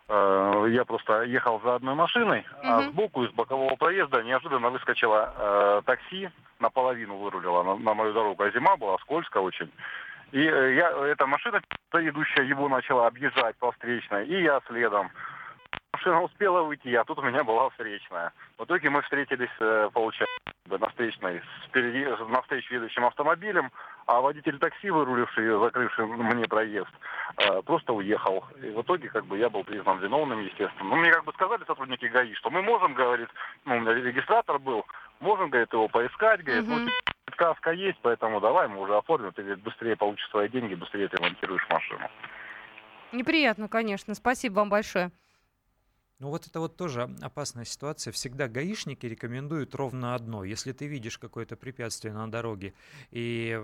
я 0.09 0.85
просто 0.85 1.23
ехал 1.23 1.61
за 1.65 1.75
одной 1.75 1.95
машиной, 1.95 2.41
угу. 2.41 2.69
а 2.69 2.83
сбоку 2.83 3.25
из 3.25 3.33
бокового 3.33 3.75
проезда 3.77 4.23
неожиданно 4.23 4.71
выскочило 4.71 5.35
э, 5.37 5.83
такси, 5.85 6.31
наполовину 6.61 7.17
вырулило 7.17 7.63
на, 7.63 7.77
на 7.77 7.95
мою 7.95 8.13
дорогу. 8.13 8.43
А 8.43 8.51
зима 8.51 8.77
была 8.77 8.99
скользко 8.99 9.39
очень. 9.39 9.71
И 10.33 10.41
э, 10.41 10.75
я, 10.75 10.91
эта 11.07 11.27
машина, 11.27 11.61
идущая 11.93 12.45
его, 12.45 12.69
начала 12.69 13.07
объезжать 13.07 13.57
по 13.57 13.73
встречной, 13.73 14.27
и 14.27 14.43
я 14.43 14.61
следом. 14.67 15.11
Машина 15.93 16.23
успела 16.23 16.63
выйти, 16.63 16.95
а 16.95 17.05
тут 17.05 17.19
у 17.19 17.23
меня 17.23 17.43
была 17.43 17.71
встречная. 17.71 18.33
В 18.59 18.65
итоге 18.65 18.91
мы 18.91 19.03
встретились, 19.03 19.51
э, 19.61 19.91
получается, 19.93 20.37
на 20.67 20.89
встречной, 20.89 21.43
спереди, 21.67 22.05
на 22.31 22.43
встречу 22.43 22.75
едущим 22.75 23.07
автомобилем, 23.07 23.71
а 24.07 24.21
водитель 24.21 24.59
такси, 24.59 24.89
выруливший, 24.91 25.59
закрывший 25.61 26.07
мне 26.07 26.47
проезд, 26.47 26.91
э, 27.39 27.63
просто 27.63 27.93
уехал. 27.93 28.45
И 28.63 28.71
в 28.71 28.81
итоге, 28.83 29.09
как 29.09 29.27
бы, 29.27 29.37
я 29.37 29.51
был 29.51 29.65
признан 29.65 29.99
виновным, 29.99 30.41
естественно. 30.41 30.91
Ну, 30.91 30.97
мне 30.97 31.11
как 31.11 31.25
бы 31.25 31.33
сказали 31.33 31.65
сотрудники 31.67 32.05
ГАИ, 32.07 32.35
что 32.35 32.51
мы 32.51 32.63
можем, 32.63 32.95
говорит, 32.95 33.29
ну, 33.65 33.77
у 33.77 33.81
меня 33.81 33.95
регистратор 33.95 34.59
был, 34.61 34.87
можем, 35.19 35.51
говорит, 35.51 35.73
его 35.73 35.89
поискать, 35.89 36.45
говорит, 36.45 36.69
ну, 36.69 36.89
сказка 37.33 37.73
есть, 37.73 37.99
поэтому 38.01 38.41
давай 38.41 38.69
мы 38.69 38.81
уже 38.81 38.97
оформим, 38.97 39.33
ты, 39.33 39.43
говорит, 39.43 39.63
быстрее 39.65 39.97
получишь 39.97 40.29
свои 40.31 40.49
деньги, 40.49 40.75
быстрее 40.75 41.09
ты 41.09 41.17
ремонтируешь 41.17 41.67
машину. 41.69 42.09
Неприятно, 43.13 43.69
конечно. 43.69 44.15
Спасибо 44.15 44.55
вам 44.55 44.69
большое. 44.69 45.11
Ну 46.19 46.31
вот 46.31 46.47
это 46.47 46.61
вот 46.61 46.77
тоже 46.77 47.15
опасная 47.21 47.67
ситуация. 47.67 48.11
Всегда 48.11 48.49
гаишники 48.49 49.05
рекомендуют 49.05 49.75
ровно 49.75 50.15
одно. 50.15 50.45
Если 50.45 50.73
ты 50.73 50.87
видишь 50.87 51.19
какое-то 51.19 51.57
препятствие 51.57 52.15
на 52.15 52.31
дороге, 52.31 52.73
и 53.11 53.61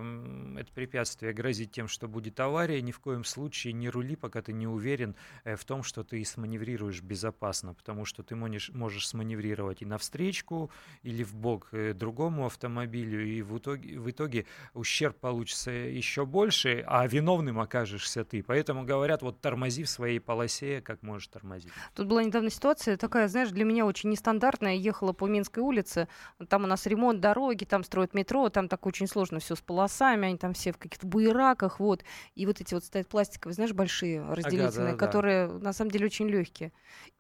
это 0.58 0.70
препятствие 0.74 1.32
грозит 1.32 1.72
тем, 1.72 1.88
что 1.88 2.08
будет 2.08 2.38
авария, 2.40 2.82
ни 2.82 2.92
в 2.92 3.00
коем 3.00 3.24
случае 3.24 3.72
не 3.72 3.88
рули, 3.88 4.16
пока 4.16 4.42
ты 4.42 4.52
не 4.52 4.66
уверен 4.66 5.16
э, 5.44 5.56
в 5.56 5.64
том, 5.64 5.82
что 5.82 6.04
ты 6.04 6.22
сманеврируешь 6.26 7.00
безопасно, 7.00 7.72
потому 7.72 8.04
что 8.04 8.22
ты 8.22 8.36
можешь, 8.36 8.68
можешь 8.68 9.08
сманеврировать 9.08 9.80
и 9.80 9.86
навстречку, 9.86 10.70
или 11.02 11.24
в 11.24 11.34
бок 11.34 11.68
э, 11.72 11.94
другому 11.94 12.44
автомобилю, 12.44 13.26
и 13.26 13.40
в 13.40 13.56
итоге, 13.56 13.98
в 13.98 14.10
итоге 14.10 14.44
ущерб 14.74 15.16
получится 15.18 15.70
еще 15.70 16.26
больше, 16.26 16.84
а 16.86 17.06
виновным 17.06 17.60
окажешься 17.60 18.26
ты. 18.26 18.42
Поэтому 18.42 18.84
говорят, 18.84 19.22
вот 19.22 19.40
тормози 19.40 19.84
в 19.84 19.88
своей 19.88 20.18
полосе, 20.18 20.82
как 20.82 21.02
можешь 21.02 21.28
тормозить. 21.28 21.72
Тут 21.94 22.10
недавно 22.41 22.41
ситуация 22.50 22.96
такая, 22.96 23.28
знаешь, 23.28 23.50
для 23.50 23.64
меня 23.64 23.87
очень 23.87 24.11
нестандартная. 24.11 24.74
Я 24.74 24.81
ехала 24.81 25.12
по 25.12 25.26
Минской 25.26 25.62
улице, 25.62 26.09
там 26.48 26.64
у 26.64 26.66
нас 26.66 26.87
ремонт 26.87 27.20
дороги, 27.20 27.64
там 27.64 27.85
строят 27.85 28.14
метро, 28.14 28.48
там 28.48 28.68
так 28.68 28.87
очень 28.87 29.07
сложно 29.07 29.38
все 29.38 29.55
с 29.55 29.61
полосами, 29.61 30.28
они 30.28 30.38
там 30.38 30.55
все 30.55 30.72
в 30.72 30.78
каких-то 30.78 31.07
буераках, 31.07 31.81
вот. 31.81 32.05
И 32.35 32.46
вот 32.46 32.61
эти 32.61 32.74
вот 32.74 32.85
стоят 32.85 33.09
пластиковые, 33.09 33.55
знаешь, 33.55 33.72
большие 33.72 34.22
разделительные, 34.22 34.92
ага, 34.92 34.98
да, 34.98 35.07
которые 35.07 35.46
да. 35.48 35.59
на 35.59 35.72
самом 35.72 35.90
деле 35.90 36.07
очень 36.07 36.28
легкие. 36.28 36.72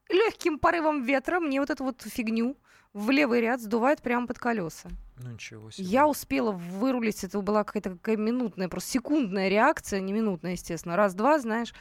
легким 0.08 0.58
порывом 0.58 1.02
ветра 1.02 1.40
мне 1.40 1.60
вот 1.60 1.70
эту 1.70 1.84
вот 1.84 2.02
фигню 2.02 2.56
в 2.92 3.10
левый 3.10 3.40
ряд 3.40 3.60
сдувает 3.60 4.02
прямо 4.02 4.26
под 4.26 4.38
колеса. 4.38 4.90
Ну 5.16 5.30
ничего 5.30 5.70
себе. 5.70 5.86
Я 5.86 6.06
успела 6.06 6.52
вырулить, 6.52 7.24
это 7.24 7.40
была 7.40 7.64
какая-то 7.64 7.90
какая 7.90 8.16
минутная, 8.16 8.68
просто 8.68 8.90
секундная 8.90 9.48
реакция, 9.48 10.00
не 10.00 10.12
минутная, 10.12 10.52
естественно. 10.52 10.96
Раз-два, 10.96 11.38
знаешь, 11.38 11.72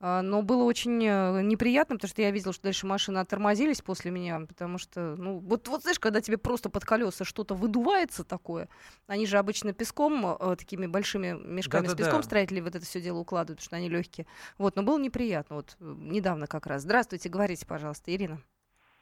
но 0.00 0.40
было 0.40 0.64
очень 0.64 1.04
э, 1.04 1.42
неприятно, 1.42 1.96
потому 1.96 2.08
что 2.08 2.22
я 2.22 2.30
видела, 2.30 2.54
что 2.54 2.62
дальше 2.62 2.86
машины 2.86 3.18
оттормозились 3.18 3.82
после 3.82 4.10
меня, 4.10 4.40
потому 4.40 4.78
что, 4.78 5.14
ну, 5.16 5.38
вот, 5.38 5.68
вот 5.68 5.82
знаешь, 5.82 5.98
когда 5.98 6.22
тебе 6.22 6.38
просто 6.38 6.70
под 6.70 6.86
колеса 6.86 7.26
что-то 7.26 7.54
выдувается 7.54 8.24
такое, 8.24 8.68
они 9.06 9.26
же 9.26 9.36
обычно 9.36 9.74
песком, 9.74 10.24
э, 10.24 10.56
такими 10.56 10.86
большими 10.86 11.32
мешками 11.32 11.86
Да-да-да. 11.86 12.02
с 12.02 12.06
песком 12.06 12.22
строители 12.22 12.60
вот 12.60 12.74
это 12.74 12.84
все 12.86 13.00
дело 13.00 13.18
укладывают, 13.18 13.58
потому 13.58 13.66
что 13.66 13.76
они 13.76 13.90
легкие. 13.90 14.26
Вот, 14.56 14.74
но 14.76 14.82
было 14.82 14.98
неприятно, 14.98 15.56
вот 15.56 15.76
э, 15.78 15.94
недавно 15.98 16.46
как 16.46 16.66
раз. 16.66 16.82
Здравствуйте, 16.82 17.28
говорите, 17.28 17.66
пожалуйста, 17.66 18.14
Ирина. 18.14 18.40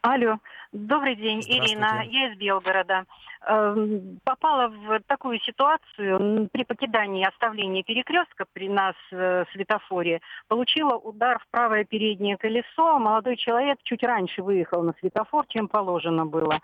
Алло, 0.01 0.37
добрый 0.71 1.15
день, 1.17 1.41
Ирина, 1.41 2.03
я 2.05 2.31
из 2.31 2.37
Белгорода. 2.37 3.03
Эм, 3.45 4.19
попала 4.23 4.69
в 4.69 5.01
такую 5.07 5.39
ситуацию 5.39 6.47
при 6.53 6.63
покидании 6.63 7.27
оставления 7.27 7.83
перекрестка 7.83 8.45
при 8.53 8.69
нас 8.69 8.95
э, 9.11 9.43
светофоре. 9.51 10.21
Получила 10.47 10.95
удар 10.95 11.39
в 11.39 11.47
правое 11.51 11.83
переднее 11.83 12.37
колесо. 12.37 12.97
Молодой 12.97 13.35
человек 13.35 13.79
чуть 13.83 14.01
раньше 14.03 14.41
выехал 14.41 14.83
на 14.83 14.93
светофор, 15.01 15.45
чем 15.49 15.67
положено 15.67 16.25
было. 16.25 16.59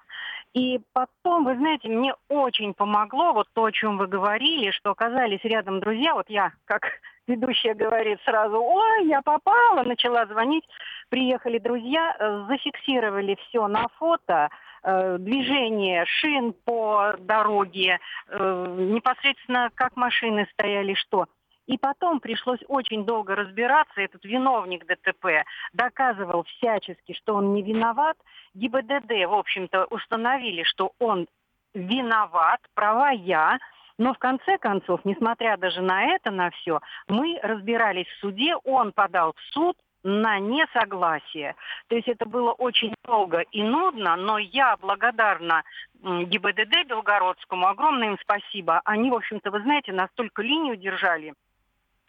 И 0.54 0.80
потом, 0.94 1.44
вы 1.44 1.58
знаете, 1.58 1.90
мне 1.90 2.14
очень 2.30 2.74
помогло 2.74 3.34
вот 3.34 3.48
то, 3.52 3.66
о 3.66 3.72
чем 3.74 3.98
вы 3.98 4.08
говорили, 4.08 4.72
что 4.72 4.92
оказались 4.92 5.44
рядом 5.44 5.82
друзья. 5.82 6.14
Вот 6.14 6.30
я, 6.30 6.54
как 6.64 6.84
ведущая 7.28 7.74
говорит 7.74 8.20
сразу, 8.26 8.62
ой, 8.62 9.08
я 9.08 9.22
попала, 9.22 9.84
начала 9.84 10.26
звонить. 10.26 10.66
Приехали 11.10 11.58
друзья, 11.60 12.16
э, 12.18 12.46
зафиксировали 12.48 13.38
все 13.48 13.68
на 13.68 13.88
фото, 14.00 14.50
э, 14.84 15.18
движение 15.20 16.06
шин 16.06 16.54
по 16.54 17.16
дороге, 17.20 18.00
э, 18.28 18.76
непосредственно 18.78 19.70
как 19.76 19.96
машины 19.96 20.48
стояли, 20.54 20.94
что. 20.94 21.28
И 21.68 21.78
потом 21.80 22.20
пришлось 22.20 22.60
очень 22.68 23.06
долго 23.06 23.36
разбираться. 23.36 24.02
Этот 24.02 24.24
виновник 24.24 24.86
ДТП 24.86 25.46
доказывал 25.74 26.44
всячески, 26.44 27.14
что 27.14 27.36
он 27.36 27.54
не 27.54 27.64
виноват. 27.64 28.18
ГИБДД, 28.54 29.28
в 29.28 29.34
общем-то, 29.34 29.86
установили, 29.86 30.64
что 30.64 30.92
он 31.00 31.28
виноват, 31.74 32.60
права 32.76 33.10
я. 33.10 33.58
Но 33.98 34.14
в 34.14 34.18
конце 34.18 34.58
концов, 34.58 35.02
несмотря 35.06 35.58
даже 35.58 35.82
на 35.82 36.04
это, 36.04 36.32
на 36.32 36.50
все, 36.52 36.82
мы 37.08 37.40
разбирались 37.42 38.08
в 38.08 38.20
суде, 38.20 38.56
он 38.64 38.92
подал 38.92 39.34
в 39.34 39.54
суд, 39.54 39.78
на 40.06 40.38
несогласие. 40.38 41.56
То 41.88 41.96
есть 41.96 42.08
это 42.08 42.28
было 42.28 42.52
очень 42.52 42.94
долго 43.06 43.40
и 43.40 43.64
нудно, 43.64 44.16
но 44.16 44.38
я 44.38 44.78
благодарна 44.78 45.64
ГИБДД 46.04 46.88
Белгородскому, 46.88 47.68
огромное 47.68 48.10
им 48.10 48.18
спасибо. 48.22 48.82
Они, 48.86 49.10
в 49.10 49.16
общем-то, 49.16 49.50
вы 49.50 49.62
знаете, 49.62 49.94
настолько 49.94 50.44
линию 50.44 50.76
держали 50.76 51.34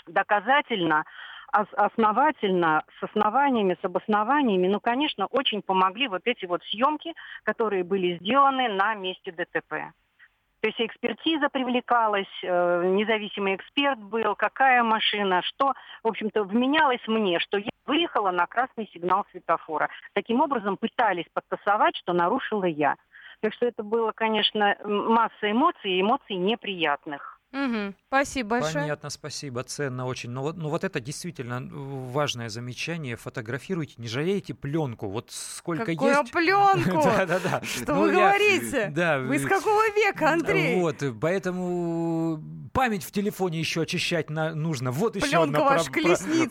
доказательно, 0.06 1.04
основательно, 1.52 2.84
с 3.00 3.02
основаниями, 3.02 3.78
с 3.80 3.84
обоснованиями. 3.84 4.66
Ну, 4.66 4.78
конечно, 4.78 5.26
очень 5.30 5.62
помогли 5.62 6.08
вот 6.08 6.22
эти 6.26 6.44
вот 6.44 6.62
съемки, 6.64 7.14
которые 7.44 7.82
были 7.82 8.18
сделаны 8.18 8.68
на 8.68 8.94
месте 8.94 9.32
ДТП. 9.32 9.94
То 10.60 10.68
есть 10.68 10.80
экспертиза 10.80 11.48
привлекалась, 11.48 12.26
э, 12.42 12.82
независимый 12.86 13.56
эксперт 13.56 13.98
был, 13.98 14.34
какая 14.34 14.82
машина, 14.82 15.42
что, 15.42 15.74
в 16.02 16.08
общем-то, 16.08 16.44
вменялось 16.44 17.06
мне, 17.06 17.38
что 17.40 17.58
я 17.58 17.70
выехала 17.84 18.30
на 18.30 18.46
красный 18.46 18.88
сигнал 18.92 19.26
светофора. 19.30 19.90
Таким 20.14 20.40
образом 20.40 20.76
пытались 20.76 21.26
подтасовать, 21.32 21.96
что 21.96 22.12
нарушила 22.12 22.64
я. 22.64 22.96
Так 23.40 23.52
что 23.52 23.66
это 23.66 23.82
было, 23.82 24.12
конечно, 24.12 24.76
масса 24.82 25.50
эмоций, 25.50 26.00
эмоций 26.00 26.36
неприятных. 26.36 27.35
Угу. 27.52 27.94
Спасибо 28.08 28.60
большое. 28.60 28.84
Понятно, 28.84 29.10
спасибо, 29.10 29.62
ценно 29.62 30.06
очень. 30.06 30.30
Но 30.30 30.42
вот, 30.42 30.56
ну 30.56 30.68
вот 30.68 30.84
это 30.84 31.00
действительно 31.00 31.62
важное 31.70 32.48
замечание. 32.48 33.16
Фотографируйте, 33.16 33.94
не 33.98 34.08
жалейте 34.08 34.52
пленку. 34.52 35.08
Вот 35.08 35.30
сколько 35.30 35.86
Какую 35.86 36.12
есть. 36.12 36.32
пленку? 36.32 37.02
Да, 37.02 37.26
да, 37.26 37.38
да. 37.38 37.62
Что 37.64 37.94
ну, 37.94 38.02
вы 38.02 38.12
говорите? 38.12 38.92
Да. 38.94 39.18
Вы 39.18 39.36
из 39.36 39.46
какого 39.46 39.82
века, 39.94 40.32
Андрей? 40.32 40.80
Вот, 40.80 41.02
поэтому 41.20 42.42
память 42.72 43.04
в 43.04 43.10
телефоне 43.10 43.58
еще 43.58 43.82
очищать 43.82 44.28
нужно. 44.28 44.90
Вот 44.90 45.16
еще 45.16 45.44
одна 45.44 45.78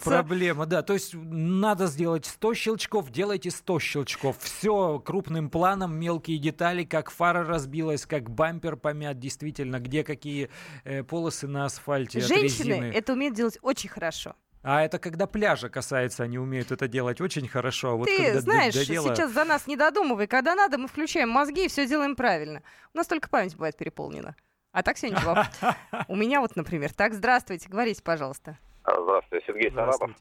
проблема. 0.04 0.66
Да, 0.66 0.82
то 0.82 0.94
есть 0.94 1.14
надо 1.14 1.88
сделать 1.88 2.26
100 2.26 2.54
щелчков, 2.56 3.12
делайте 3.12 3.52
100 3.52 3.80
щелчков. 3.80 4.38
Все 4.40 5.00
крупным 5.00 5.50
планом, 5.50 5.96
мелкие 5.96 6.40
детали, 6.40 6.84
как 6.84 7.12
фара 7.12 7.44
разбилась, 7.44 8.06
как 8.06 8.30
бампер 8.30 8.76
помят, 8.76 9.20
действительно, 9.20 9.80
где 9.80 10.04
какие 10.04 10.50
э, 10.86 11.04
полосы 11.04 11.48
на 11.48 11.66
асфальте 11.66 12.22
Женщины 12.22 12.92
это 12.94 13.14
умеют 13.14 13.36
делать 13.36 13.58
очень 13.62 13.90
хорошо. 13.90 14.36
А 14.64 14.82
это 14.82 14.98
когда 14.98 15.28
пляжа 15.28 15.70
касается, 15.70 16.24
они 16.24 16.40
умеют 16.40 16.72
это 16.72 16.88
делать 16.88 17.22
очень 17.22 17.48
хорошо. 17.48 17.90
А 17.92 17.96
вот 17.96 18.06
Ты 18.06 18.18
когда 18.18 18.42
знаешь, 18.42 18.74
до, 18.74 18.80
до 18.80 18.86
дела... 18.86 19.16
сейчас 19.16 19.32
за 19.32 19.46
нас 19.46 19.68
не 19.68 19.76
додумывай. 19.76 20.26
Когда 20.26 20.56
надо, 20.56 20.80
мы 20.80 20.88
включаем 20.88 21.30
мозги 21.30 21.66
и 21.66 21.68
все 21.68 21.86
делаем 21.86 22.16
правильно. 22.16 22.64
У 22.92 22.98
нас 22.98 23.06
только 23.06 23.30
память 23.30 23.54
бывает 23.54 23.78
переполнена. 23.78 24.36
А 24.72 24.82
так 24.82 24.98
все 24.98 25.10
ничего. 25.10 25.36
У 26.08 26.16
меня 26.16 26.42
вот, 26.42 26.56
например. 26.56 26.92
Так, 26.94 27.14
здравствуйте, 27.14 27.70
говорите, 27.70 28.02
пожалуйста. 28.02 28.58
А, 28.84 29.00
здравствуйте, 29.00 29.46
Сергей 29.46 29.72
Саратов. 29.72 30.12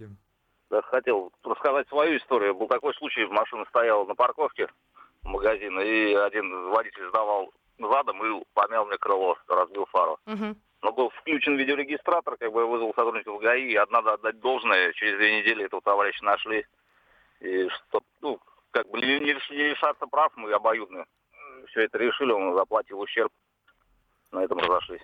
Да, 0.70 0.82
хотел 0.82 1.32
рассказать 1.42 1.88
свою 1.88 2.18
историю. 2.18 2.54
Был 2.54 2.68
такой 2.68 2.92
случай, 2.94 3.24
машина 3.26 3.64
стояла 3.70 4.04
на 4.04 4.14
парковке 4.14 4.66
магазина, 5.22 5.80
и 5.80 6.14
один 6.14 6.68
водитель 6.68 7.08
сдавал 7.08 7.50
задом 7.78 8.24
и 8.24 8.44
помял 8.54 8.86
мне 8.86 8.96
крыло, 8.98 9.36
разбил 9.48 9.86
фару. 9.86 10.18
Угу. 10.26 10.56
Но 10.82 10.92
был 10.92 11.10
включен 11.10 11.56
видеорегистратор, 11.56 12.36
как 12.36 12.52
бы 12.52 12.60
я 12.60 12.66
вызвал 12.66 12.94
сотрудников 12.94 13.40
ГАИ, 13.40 13.72
и 13.72 13.80
надо 13.90 14.14
отдать 14.14 14.38
должное, 14.40 14.92
через 14.92 15.16
две 15.16 15.40
недели 15.40 15.64
этого 15.64 15.80
товарища 15.82 16.24
нашли. 16.24 16.66
И 17.40 17.68
что, 17.68 18.00
ну, 18.20 18.38
как 18.70 18.88
бы 18.90 19.00
не, 19.00 19.18
не 19.20 19.68
лишаться 19.70 20.06
прав, 20.06 20.32
мы 20.36 20.52
обоюдно 20.52 21.06
все 21.68 21.82
это 21.82 21.98
решили, 21.98 22.32
он 22.32 22.54
заплатил 22.54 23.00
ущерб, 23.00 23.32
на 24.32 24.44
этом 24.44 24.58
разошлись. 24.58 25.02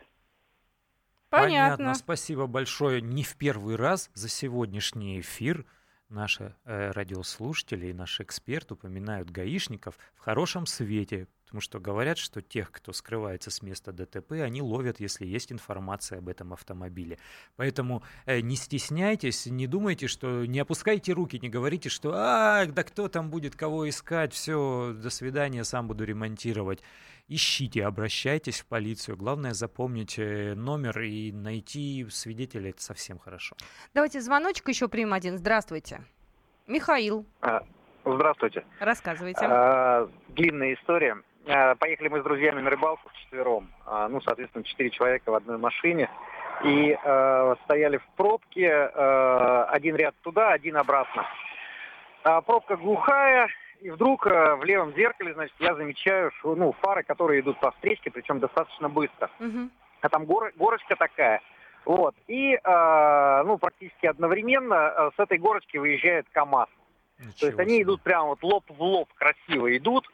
Понятно. 1.30 1.76
Понятно. 1.76 1.94
Спасибо 1.94 2.46
большое 2.46 3.00
не 3.00 3.22
в 3.22 3.36
первый 3.36 3.76
раз 3.76 4.10
за 4.14 4.28
сегодняшний 4.28 5.20
эфир. 5.20 5.64
Наши 6.08 6.56
э, 6.64 6.90
радиослушатели 6.90 7.86
и 7.86 7.92
наши 7.92 8.24
эксперты 8.24 8.74
упоминают 8.74 9.30
гаишников 9.30 9.96
в 10.16 10.18
хорошем 10.18 10.66
свете, 10.66 11.28
Потому 11.50 11.62
что 11.62 11.80
говорят, 11.80 12.16
что 12.16 12.42
тех, 12.42 12.70
кто 12.70 12.92
скрывается 12.92 13.50
с 13.50 13.60
места 13.60 13.90
ДТП, 13.90 14.34
они 14.34 14.62
ловят, 14.62 15.00
если 15.00 15.26
есть 15.26 15.50
информация 15.50 16.18
об 16.18 16.28
этом 16.28 16.52
автомобиле. 16.52 17.18
Поэтому 17.56 18.04
э, 18.24 18.38
не 18.38 18.54
стесняйтесь, 18.54 19.46
не 19.46 19.66
думайте, 19.66 20.06
что 20.06 20.46
не 20.46 20.60
опускайте 20.60 21.12
руки, 21.12 21.40
не 21.42 21.48
говорите, 21.48 21.88
что 21.88 22.12
а, 22.14 22.66
да 22.66 22.84
кто 22.84 23.08
там 23.08 23.30
будет 23.30 23.56
кого 23.56 23.88
искать, 23.88 24.32
все, 24.32 24.94
до 24.94 25.10
свидания, 25.10 25.64
сам 25.64 25.88
буду 25.88 26.04
ремонтировать. 26.04 26.84
Ищите, 27.26 27.84
обращайтесь 27.84 28.60
в 28.60 28.66
полицию. 28.66 29.16
Главное 29.16 29.52
запомнить 29.52 30.20
э, 30.20 30.54
номер 30.54 31.00
и 31.00 31.32
найти 31.32 32.06
свидетеля, 32.10 32.70
это 32.70 32.80
совсем 32.80 33.18
хорошо. 33.18 33.56
Давайте 33.92 34.20
звоночек 34.20 34.68
еще 34.68 34.86
примем 34.86 35.14
один. 35.14 35.36
Здравствуйте. 35.36 36.02
Михаил. 36.68 37.26
А, 37.40 37.64
здравствуйте. 38.04 38.64
Рассказывайте. 38.78 39.44
А, 39.44 40.08
длинная 40.28 40.74
история. 40.74 41.16
Э, 41.50 41.74
поехали 41.74 42.08
мы 42.08 42.20
с 42.20 42.22
друзьями 42.22 42.60
на 42.60 42.70
рыбалку 42.70 43.08
вчетвером. 43.08 43.68
А, 43.84 44.08
ну, 44.08 44.20
соответственно, 44.20 44.62
четыре 44.62 44.90
человека 44.90 45.30
в 45.32 45.34
одной 45.34 45.58
машине. 45.58 46.08
И 46.62 46.96
э, 47.02 47.54
стояли 47.64 47.96
в 47.96 48.06
пробке, 48.16 48.68
э, 48.68 49.64
один 49.68 49.96
ряд 49.96 50.14
туда, 50.22 50.52
один 50.52 50.76
обратно. 50.76 51.26
А 52.22 52.40
пробка 52.42 52.76
глухая, 52.76 53.48
и 53.80 53.90
вдруг 53.90 54.26
э, 54.26 54.54
в 54.56 54.64
левом 54.64 54.94
зеркале, 54.94 55.34
значит, 55.34 55.54
я 55.58 55.74
замечаю, 55.74 56.30
что, 56.38 56.54
ну, 56.54 56.72
фары, 56.80 57.02
которые 57.02 57.40
идут 57.40 57.58
по 57.58 57.72
встречке, 57.72 58.10
причем 58.10 58.38
достаточно 58.38 58.88
быстро. 58.88 59.30
Угу. 59.40 59.70
А 60.02 60.08
там 60.08 60.26
гор, 60.26 60.52
горочка 60.56 60.94
такая. 60.94 61.40
Вот. 61.84 62.14
И, 62.28 62.52
э, 62.62 63.42
ну, 63.44 63.58
практически 63.58 64.06
одновременно 64.06 64.74
э, 64.74 65.10
с 65.16 65.18
этой 65.18 65.38
горочки 65.38 65.78
выезжает 65.78 66.26
КАМАЗ. 66.30 66.68
Ничего 67.18 67.32
То 67.40 67.46
есть 67.46 67.58
себе. 67.58 67.64
они 67.64 67.82
идут 67.82 68.02
прямо 68.02 68.28
вот 68.28 68.42
лоб 68.42 68.64
в 68.68 68.82
лоб 68.82 69.08
красиво 69.14 69.76
идут. 69.76 70.06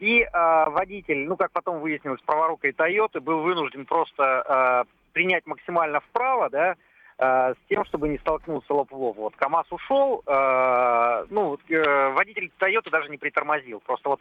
И 0.00 0.22
э, 0.22 0.70
водитель, 0.70 1.26
ну, 1.28 1.36
как 1.36 1.52
потом 1.52 1.80
выяснилось, 1.80 2.22
праворукой 2.22 2.72
Тойоты 2.72 3.20
был 3.20 3.42
вынужден 3.42 3.84
просто 3.84 4.86
э, 4.88 4.90
принять 5.12 5.46
максимально 5.46 6.00
вправо, 6.00 6.48
да, 6.48 6.74
э, 7.18 7.54
с 7.54 7.68
тем, 7.68 7.84
чтобы 7.84 8.08
не 8.08 8.16
столкнуться 8.16 8.72
лоб 8.72 8.90
в 8.90 8.96
лоб. 8.96 9.18
Вот 9.18 9.36
КАМАЗ 9.36 9.66
ушел, 9.70 10.22
э, 10.26 11.26
ну, 11.28 11.58
э, 11.68 12.08
водитель 12.12 12.50
Тойоты 12.58 12.88
даже 12.88 13.10
не 13.10 13.18
притормозил. 13.18 13.80
Просто 13.80 14.08
вот, 14.08 14.20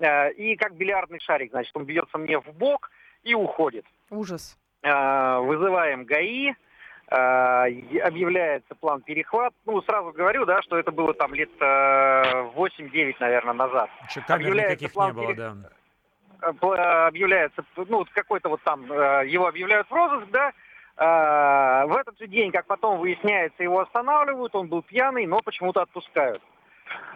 э, 0.00 0.32
и 0.32 0.54
как 0.56 0.74
бильярдный 0.74 1.20
шарик, 1.20 1.50
значит, 1.50 1.74
он 1.74 1.84
бьется 1.84 2.18
мне 2.18 2.38
в 2.38 2.52
бок 2.52 2.90
и 3.24 3.34
уходит. 3.34 3.86
Ужас. 4.10 4.58
Э, 4.82 5.38
вызываем 5.38 6.04
ГАИ, 6.04 6.52
объявляется 7.08 8.74
план 8.74 9.02
перехват. 9.02 9.54
Ну, 9.64 9.80
сразу 9.82 10.12
говорю, 10.12 10.44
да, 10.44 10.62
что 10.62 10.76
это 10.78 10.90
было 10.90 11.14
там 11.14 11.34
лет 11.34 11.50
8-9, 11.60 13.16
наверное, 13.20 13.54
назад. 13.54 13.90
Еще 14.08 14.20
никаких 14.20 14.92
план 14.92 15.14
не 15.14 15.14
было, 15.14 15.26
перех... 15.34 15.36
да 15.38 15.70
объявляется, 17.06 17.64
ну, 17.76 18.04
какой-то 18.12 18.50
вот 18.50 18.60
там, 18.62 18.84
его 18.84 19.46
объявляют 19.46 19.88
в 19.88 19.92
розыск, 19.92 20.28
да, 20.30 20.52
в 21.86 21.96
этот 21.96 22.18
же 22.18 22.26
день, 22.26 22.52
как 22.52 22.66
потом 22.66 22.98
выясняется, 22.98 23.62
его 23.62 23.80
останавливают, 23.80 24.54
он 24.54 24.68
был 24.68 24.82
пьяный, 24.82 25.26
но 25.26 25.40
почему-то 25.40 25.80
отпускают. 25.82 26.42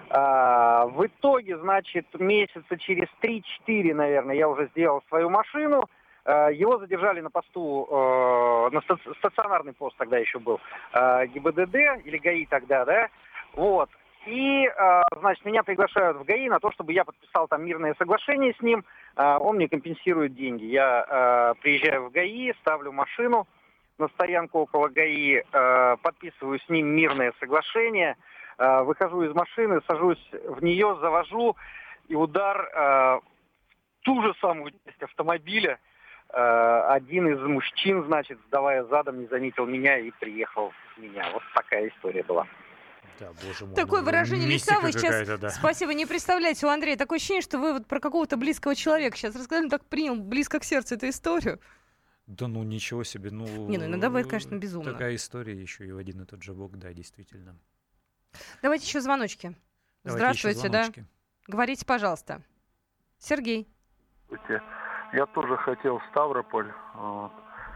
В 0.08 1.04
итоге, 1.04 1.58
значит, 1.58 2.06
месяца 2.18 2.78
через 2.78 3.08
3-4, 3.22 3.94
наверное, 3.94 4.34
я 4.34 4.48
уже 4.48 4.68
сделал 4.68 5.02
свою 5.08 5.28
машину, 5.28 5.84
его 6.26 6.78
задержали 6.78 7.20
на 7.20 7.30
посту, 7.30 7.88
на 7.90 8.80
стационарный 9.18 9.72
пост 9.72 9.96
тогда 9.96 10.18
еще 10.18 10.38
был, 10.38 10.60
ГИБДД 10.92 12.04
или 12.04 12.18
ГАИ 12.18 12.46
тогда, 12.46 12.84
да, 12.84 13.08
вот. 13.54 13.90
И, 14.26 14.70
значит, 15.18 15.44
меня 15.46 15.62
приглашают 15.62 16.18
в 16.18 16.24
ГАИ 16.24 16.50
на 16.50 16.60
то, 16.60 16.70
чтобы 16.72 16.92
я 16.92 17.04
подписал 17.04 17.48
там 17.48 17.64
мирное 17.64 17.94
соглашение 17.98 18.52
с 18.52 18.60
ним, 18.60 18.84
он 19.16 19.56
мне 19.56 19.68
компенсирует 19.68 20.34
деньги. 20.34 20.64
Я 20.66 21.54
приезжаю 21.62 22.04
в 22.04 22.12
ГАИ, 22.12 22.52
ставлю 22.60 22.92
машину, 22.92 23.46
на 24.00 24.08
стоянку 24.08 24.60
около 24.60 24.88
ГАИ, 24.88 25.42
э, 25.42 25.96
подписываю 26.02 26.58
с 26.58 26.68
ним 26.68 26.88
мирное 26.88 27.32
соглашение, 27.38 28.16
э, 28.58 28.82
выхожу 28.82 29.22
из 29.22 29.34
машины, 29.34 29.80
сажусь 29.86 30.30
в 30.32 30.62
нее, 30.64 30.96
завожу, 31.00 31.56
и 32.08 32.16
удар 32.16 32.68
э, 32.72 33.20
ту 34.02 34.22
же 34.22 34.34
самую 34.40 34.72
часть 34.84 35.02
автомобиля. 35.02 35.78
Э, 36.32 36.86
один 36.88 37.28
из 37.28 37.40
мужчин, 37.40 38.04
значит, 38.04 38.38
сдавая 38.46 38.84
задом, 38.84 39.20
не 39.20 39.26
заметил 39.26 39.66
меня 39.66 39.98
и 39.98 40.10
приехал 40.12 40.70
в 40.70 41.00
меня. 41.00 41.28
Вот 41.32 41.42
такая 41.54 41.88
история 41.88 42.22
была. 42.22 42.46
Да, 43.18 43.32
боже 43.44 43.66
мой. 43.66 43.74
Такое 43.74 44.00
ну, 44.00 44.06
выражение 44.06 44.48
лица 44.48 44.78
вы 44.80 44.92
сейчас... 44.92 45.26
Да. 45.40 45.50
Спасибо, 45.50 45.92
не 45.92 46.06
представляете, 46.06 46.66
у 46.66 46.70
Андрея 46.70 46.96
такое 46.96 47.16
ощущение, 47.16 47.42
что 47.42 47.58
вы 47.58 47.72
вот 47.72 47.86
про 47.86 47.98
какого-то 47.98 48.36
близкого 48.36 48.74
человека 48.76 49.16
сейчас 49.16 49.34
рассказали, 49.34 49.68
так 49.68 49.84
принял 49.84 50.14
близко 50.14 50.60
к 50.60 50.64
сердцу 50.64 50.94
эту 50.94 51.08
историю. 51.08 51.60
Да 52.26 52.46
ну 52.46 52.62
ничего 52.62 53.02
себе, 53.02 53.30
ну... 53.30 53.44
Не, 53.68 53.78
ну 53.78 53.86
иногда 53.86 54.06
бывает, 54.06 54.28
конечно, 54.28 54.54
безумно. 54.54 54.92
Такая 54.92 55.16
история 55.16 55.60
еще 55.60 55.84
и 55.84 55.90
в 55.90 55.98
один 55.98 56.22
и 56.22 56.26
тот 56.26 56.42
же 56.44 56.54
бок, 56.54 56.76
да, 56.76 56.92
действительно. 56.92 57.58
Давайте 58.62 58.86
еще 58.86 59.00
звоночки. 59.00 59.56
Давайте 60.04 60.18
Здравствуйте, 60.24 60.58
еще 60.58 60.68
звоночки. 60.68 61.00
да. 61.00 61.52
Говорите, 61.52 61.84
пожалуйста. 61.84 62.42
Сергей. 63.18 63.68
Здравствуйте. 64.28 64.62
Я 65.12 65.26
тоже 65.26 65.56
хотел 65.56 65.98
в 65.98 66.04
Ставрополь 66.10 66.72
вот, 66.94 67.32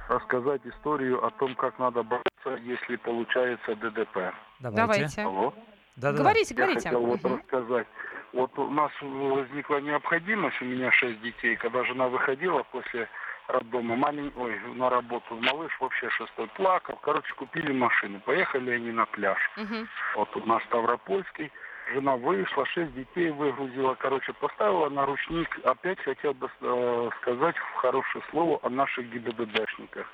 рассказать 0.09 0.61
историю 0.65 1.25
о 1.25 1.31
том, 1.31 1.55
как 1.55 1.79
надо 1.79 2.03
бороться, 2.03 2.63
если 2.63 2.97
получается 2.97 3.75
ДДП. 3.77 4.33
Давайте. 4.61 5.23
Алло. 5.23 5.53
Да, 5.97 6.11
да, 6.11 6.19
говорите, 6.19 6.55
Я 6.55 6.65
говорите. 6.65 6.89
хотел 6.89 7.07
вот 7.07 7.25
рассказать. 7.25 7.87
Вот 8.33 8.59
у 8.59 8.69
нас 8.69 8.91
возникла 9.01 9.81
необходимость, 9.81 10.61
у 10.61 10.65
меня 10.65 10.91
шесть 10.91 11.21
детей, 11.21 11.55
когда 11.57 11.85
жена 11.85 12.09
выходила 12.09 12.65
после 12.65 13.09
роддома, 13.47 13.95
маленький, 13.95 14.37
ой, 14.37 14.59
на 14.75 14.91
работу, 14.91 15.37
малыш 15.37 15.73
вообще 15.79 16.11
шестой 16.11 16.49
плакал. 16.49 16.99
Короче, 17.03 17.33
купили 17.35 17.73
машину, 17.73 18.19
поехали 18.21 18.73
они 18.73 18.91
на 18.91 19.07
пляж. 19.07 19.39
Угу. 19.57 19.87
Вот 20.17 20.37
у 20.37 20.47
нас 20.47 20.63
Ставропольский. 20.65 21.53
Жена 21.93 22.17
вышла, 22.17 22.65
шесть 22.67 22.95
детей 22.95 23.31
выгрузила, 23.31 23.95
короче, 23.95 24.33
поставила 24.35 24.89
на 24.89 25.05
ручник. 25.05 25.49
Опять 25.65 26.01
хотел 26.01 26.33
бы 26.33 26.51
э, 26.61 27.11
сказать 27.21 27.57
хорошее 27.77 28.25
слово 28.31 28.59
о 28.63 28.71
наших 28.71 29.07
ГИБДДшниках. 29.11 30.07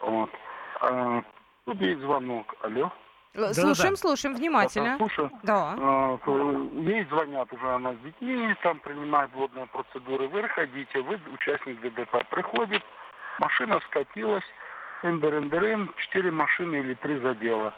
Вот. 0.00 0.30
А, 0.80 1.22
тут 1.64 1.80
есть 1.80 2.00
звонок. 2.00 2.54
Алло. 2.60 2.92
Слушаем, 3.52 3.94
да, 3.94 3.96
слушаем 3.96 4.34
внимательно. 4.34 4.96
Слушаю. 4.98 5.30
Да. 5.42 5.74
А, 5.78 6.18
ей 6.74 7.04
звонят 7.06 7.52
уже 7.52 7.68
она 7.68 7.94
с 7.94 7.98
детьми, 7.98 8.54
там 8.62 8.78
принимает 8.80 9.30
водные 9.34 9.66
процедуры. 9.66 10.28
Вы 10.28 10.42
выходите, 10.42 11.00
вы 11.00 11.20
участник 11.32 11.80
ДДП. 11.80 12.26
Приходит, 12.30 12.82
машина 13.38 13.80
скатилась, 13.86 14.44
эндер 15.02 15.42
четыре 15.96 16.30
машины 16.30 16.76
или 16.76 16.94
три 16.94 17.18
задела. 17.20 17.74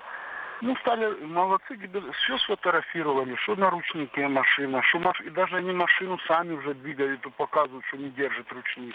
Ну, 0.60 0.74
стали 0.76 1.06
молодцы, 1.24 1.78
все 2.12 2.38
сфотографировали, 2.38 3.34
что 3.36 3.56
наручники 3.56 4.20
машина, 4.20 4.82
что 4.82 4.98
маш... 4.98 5.20
и 5.20 5.30
даже 5.30 5.56
они 5.56 5.72
машину 5.72 6.18
сами 6.26 6.54
уже 6.54 6.74
двигают 6.74 7.24
и 7.24 7.30
показывают, 7.30 7.84
что 7.86 7.96
не 7.96 8.10
держит 8.10 8.50
ручник. 8.52 8.94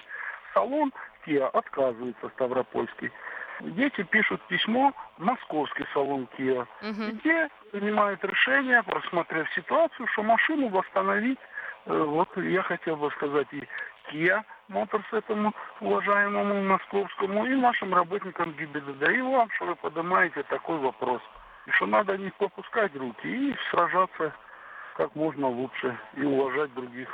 Салон 0.54 0.92
Kia 1.26 1.48
отказывается, 1.48 2.30
Ставропольский 2.30 3.12
дети 3.62 4.04
пишут 4.04 4.42
письмо 4.48 4.94
в 5.18 5.24
московский 5.24 5.86
салон 5.94 6.28
Kia, 6.38 6.68
угу. 6.82 7.18
где 7.18 7.50
принимают 7.72 8.24
решение, 8.24 8.84
просмотрев 8.84 9.50
ситуацию, 9.54 10.08
что 10.08 10.24
машину 10.24 10.70
восстановить. 10.70 11.40
Э, 11.86 12.04
вот 12.04 12.36
я 12.38 12.62
хотел 12.64 12.96
бы 12.98 13.12
сказать 13.12 13.48
и 13.52 13.64
Kia 14.12 14.42
Моторс 14.68 15.06
этому 15.12 15.54
уважаемому 15.80 16.64
московскому 16.64 17.46
и 17.46 17.56
нашим 17.56 17.94
работникам 17.94 18.54
ГИБДД, 18.54 19.10
и 19.10 19.22
вам, 19.22 19.50
что 19.52 19.66
вы 19.66 19.76
поднимаете 19.76 20.44
такой 20.44 20.78
вопрос. 20.78 21.22
И 21.66 21.72
что 21.72 21.86
надо 21.86 22.18
не 22.18 22.30
попускать 22.32 22.96
руки 22.96 23.28
и 23.28 23.56
сражаться 23.72 24.34
как 24.98 25.16
можно 25.16 25.48
лучше 25.48 25.98
и 26.16 26.22
уважать 26.22 26.74
других. 26.74 27.08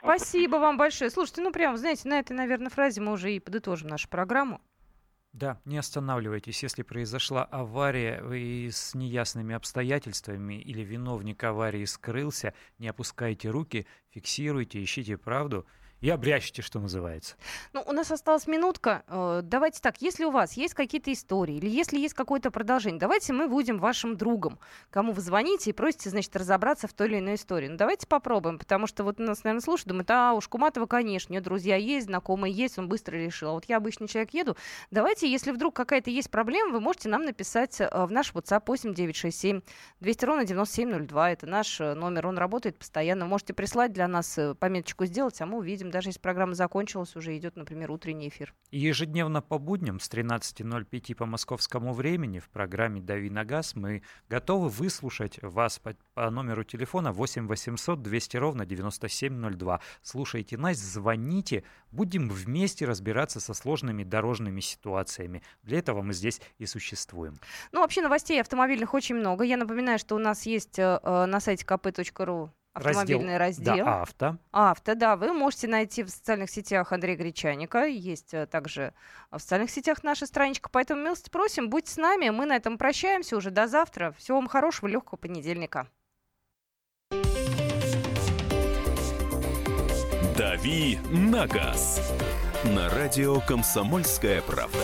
Спасибо 0.00 0.56
вам 0.56 0.76
большое. 0.76 1.10
Слушайте, 1.10 1.42
ну 1.42 1.52
прям, 1.52 1.76
знаете, 1.76 2.08
на 2.08 2.20
этой, 2.20 2.32
наверное, 2.32 2.70
фразе 2.70 3.00
мы 3.00 3.12
уже 3.12 3.32
и 3.32 3.40
подытожим 3.40 3.88
нашу 3.88 4.08
программу. 4.08 4.60
Да, 5.32 5.60
не 5.64 5.76
останавливайтесь, 5.78 6.62
если 6.62 6.82
произошла 6.82 7.44
авария 7.44 8.22
и 8.32 8.70
с 8.70 8.94
неясными 8.94 9.54
обстоятельствами 9.54 10.54
или 10.54 10.82
виновник 10.82 11.42
аварии 11.44 11.84
скрылся, 11.84 12.54
не 12.78 12.88
опускайте 12.88 13.50
руки, 13.50 13.86
фиксируйте, 14.10 14.82
ищите 14.82 15.16
правду– 15.16 15.66
и 16.00 16.10
обрящите, 16.10 16.62
что 16.62 16.78
называется. 16.78 17.36
Ну, 17.72 17.82
у 17.86 17.92
нас 17.92 18.10
осталась 18.10 18.46
минутка. 18.46 19.02
Э, 19.08 19.40
давайте 19.42 19.80
так, 19.80 20.00
если 20.00 20.24
у 20.24 20.30
вас 20.30 20.52
есть 20.52 20.74
какие-то 20.74 21.12
истории 21.12 21.56
или 21.56 21.68
если 21.68 21.98
есть 21.98 22.14
какое-то 22.14 22.50
продолжение, 22.50 23.00
давайте 23.00 23.32
мы 23.32 23.48
будем 23.48 23.78
вашим 23.78 24.16
другом, 24.16 24.58
кому 24.90 25.12
вы 25.12 25.20
звоните 25.20 25.70
и 25.70 25.72
просите, 25.72 26.10
значит, 26.10 26.34
разобраться 26.36 26.86
в 26.86 26.92
той 26.92 27.08
или 27.08 27.18
иной 27.18 27.34
истории. 27.34 27.68
Ну, 27.68 27.76
давайте 27.76 28.06
попробуем, 28.06 28.58
потому 28.58 28.86
что 28.86 29.02
вот 29.02 29.18
нас, 29.18 29.42
наверное, 29.42 29.62
слушают, 29.62 29.88
думают, 29.88 30.10
а, 30.10 30.34
уж 30.34 30.46
Куматова, 30.46 30.86
конечно, 30.86 31.30
у 31.30 31.32
нее 31.32 31.40
друзья 31.40 31.76
есть, 31.76 32.06
знакомые 32.06 32.52
есть, 32.52 32.78
он 32.78 32.88
быстро 32.88 33.16
решил. 33.16 33.50
А 33.50 33.52
вот 33.54 33.64
я 33.66 33.78
обычный 33.78 34.06
человек 34.06 34.32
еду. 34.34 34.56
Давайте, 34.90 35.30
если 35.30 35.50
вдруг 35.50 35.74
какая-то 35.74 36.10
есть 36.10 36.30
проблема, 36.30 36.72
вы 36.72 36.80
можете 36.80 37.08
нам 37.08 37.24
написать 37.24 37.80
э, 37.80 37.88
в 37.92 38.10
наш 38.10 38.32
WhatsApp 38.32 38.62
8967 38.66 39.62
200 40.00 40.24
ровно 40.24 40.44
9702. 40.44 41.32
Это 41.32 41.46
наш 41.46 41.80
э, 41.80 41.94
номер, 41.94 42.28
он 42.28 42.38
работает 42.38 42.78
постоянно. 42.78 43.26
Можете 43.26 43.52
прислать 43.52 43.92
для 43.92 44.06
нас 44.06 44.38
пометочку 44.60 45.04
сделать, 45.04 45.40
а 45.40 45.46
мы 45.46 45.58
увидим 45.58 45.87
допустим, 45.88 45.90
даже 45.90 46.08
если 46.10 46.20
программа 46.20 46.54
закончилась, 46.54 47.16
уже 47.16 47.36
идет, 47.36 47.56
например, 47.56 47.90
утренний 47.90 48.28
эфир. 48.28 48.54
Ежедневно 48.70 49.42
по 49.42 49.58
будням 49.58 50.00
с 50.00 50.10
13.05 50.10 51.14
по 51.14 51.26
московскому 51.26 51.92
времени 51.92 52.38
в 52.38 52.48
программе 52.48 53.00
«Дави 53.00 53.30
на 53.30 53.44
газ» 53.44 53.74
мы 53.74 54.02
готовы 54.28 54.68
выслушать 54.68 55.38
вас 55.42 55.78
по, 55.78 55.94
по 56.14 56.30
номеру 56.30 56.64
телефона 56.64 57.12
8 57.12 57.46
800 57.46 58.02
200 58.02 58.36
ровно 58.36 58.66
9702. 58.66 59.80
Слушайте 60.02 60.56
нас, 60.56 60.76
звоните, 60.76 61.64
будем 61.90 62.28
вместе 62.28 62.86
разбираться 62.86 63.40
со 63.40 63.54
сложными 63.54 64.04
дорожными 64.04 64.60
ситуациями. 64.60 65.42
Для 65.62 65.78
этого 65.78 66.02
мы 66.02 66.12
здесь 66.12 66.40
и 66.58 66.66
существуем. 66.66 67.38
Ну, 67.72 67.80
вообще 67.80 68.02
новостей 68.02 68.40
автомобильных 68.40 68.94
очень 68.94 69.16
много. 69.16 69.44
Я 69.44 69.56
напоминаю, 69.56 69.98
что 69.98 70.14
у 70.14 70.18
нас 70.18 70.46
есть 70.46 70.78
э, 70.78 71.00
э 71.02 71.26
на 71.26 71.40
сайте 71.40 71.64
kp.ru 71.64 72.50
автомобильный 72.78 73.36
раздел. 73.36 73.74
раздел. 73.74 73.86
Да, 73.86 74.02
авто. 74.02 74.36
Авто, 74.50 74.94
да. 74.94 75.16
Вы 75.16 75.32
можете 75.32 75.68
найти 75.68 76.02
в 76.02 76.08
социальных 76.08 76.50
сетях 76.50 76.92
Андрея 76.92 77.16
Гречаника. 77.16 77.84
Есть 77.84 78.34
э, 78.34 78.46
также 78.46 78.94
в 79.30 79.38
социальных 79.38 79.70
сетях 79.70 80.02
наша 80.02 80.26
страничка. 80.26 80.68
Поэтому 80.70 81.02
милости 81.02 81.30
просим, 81.30 81.70
будьте 81.70 81.92
с 81.92 81.96
нами. 81.96 82.30
Мы 82.30 82.46
на 82.46 82.56
этом 82.56 82.78
прощаемся 82.78 83.36
уже 83.36 83.50
до 83.50 83.66
завтра. 83.66 84.12
Всего 84.18 84.38
вам 84.38 84.48
хорошего, 84.48 84.88
легкого 84.88 85.18
понедельника. 85.18 85.88
«Дави 90.36 90.98
на 91.10 91.48
газ» 91.48 92.00
на 92.64 92.88
радио 92.90 93.40
«Комсомольская 93.40 94.40
правда». 94.42 94.78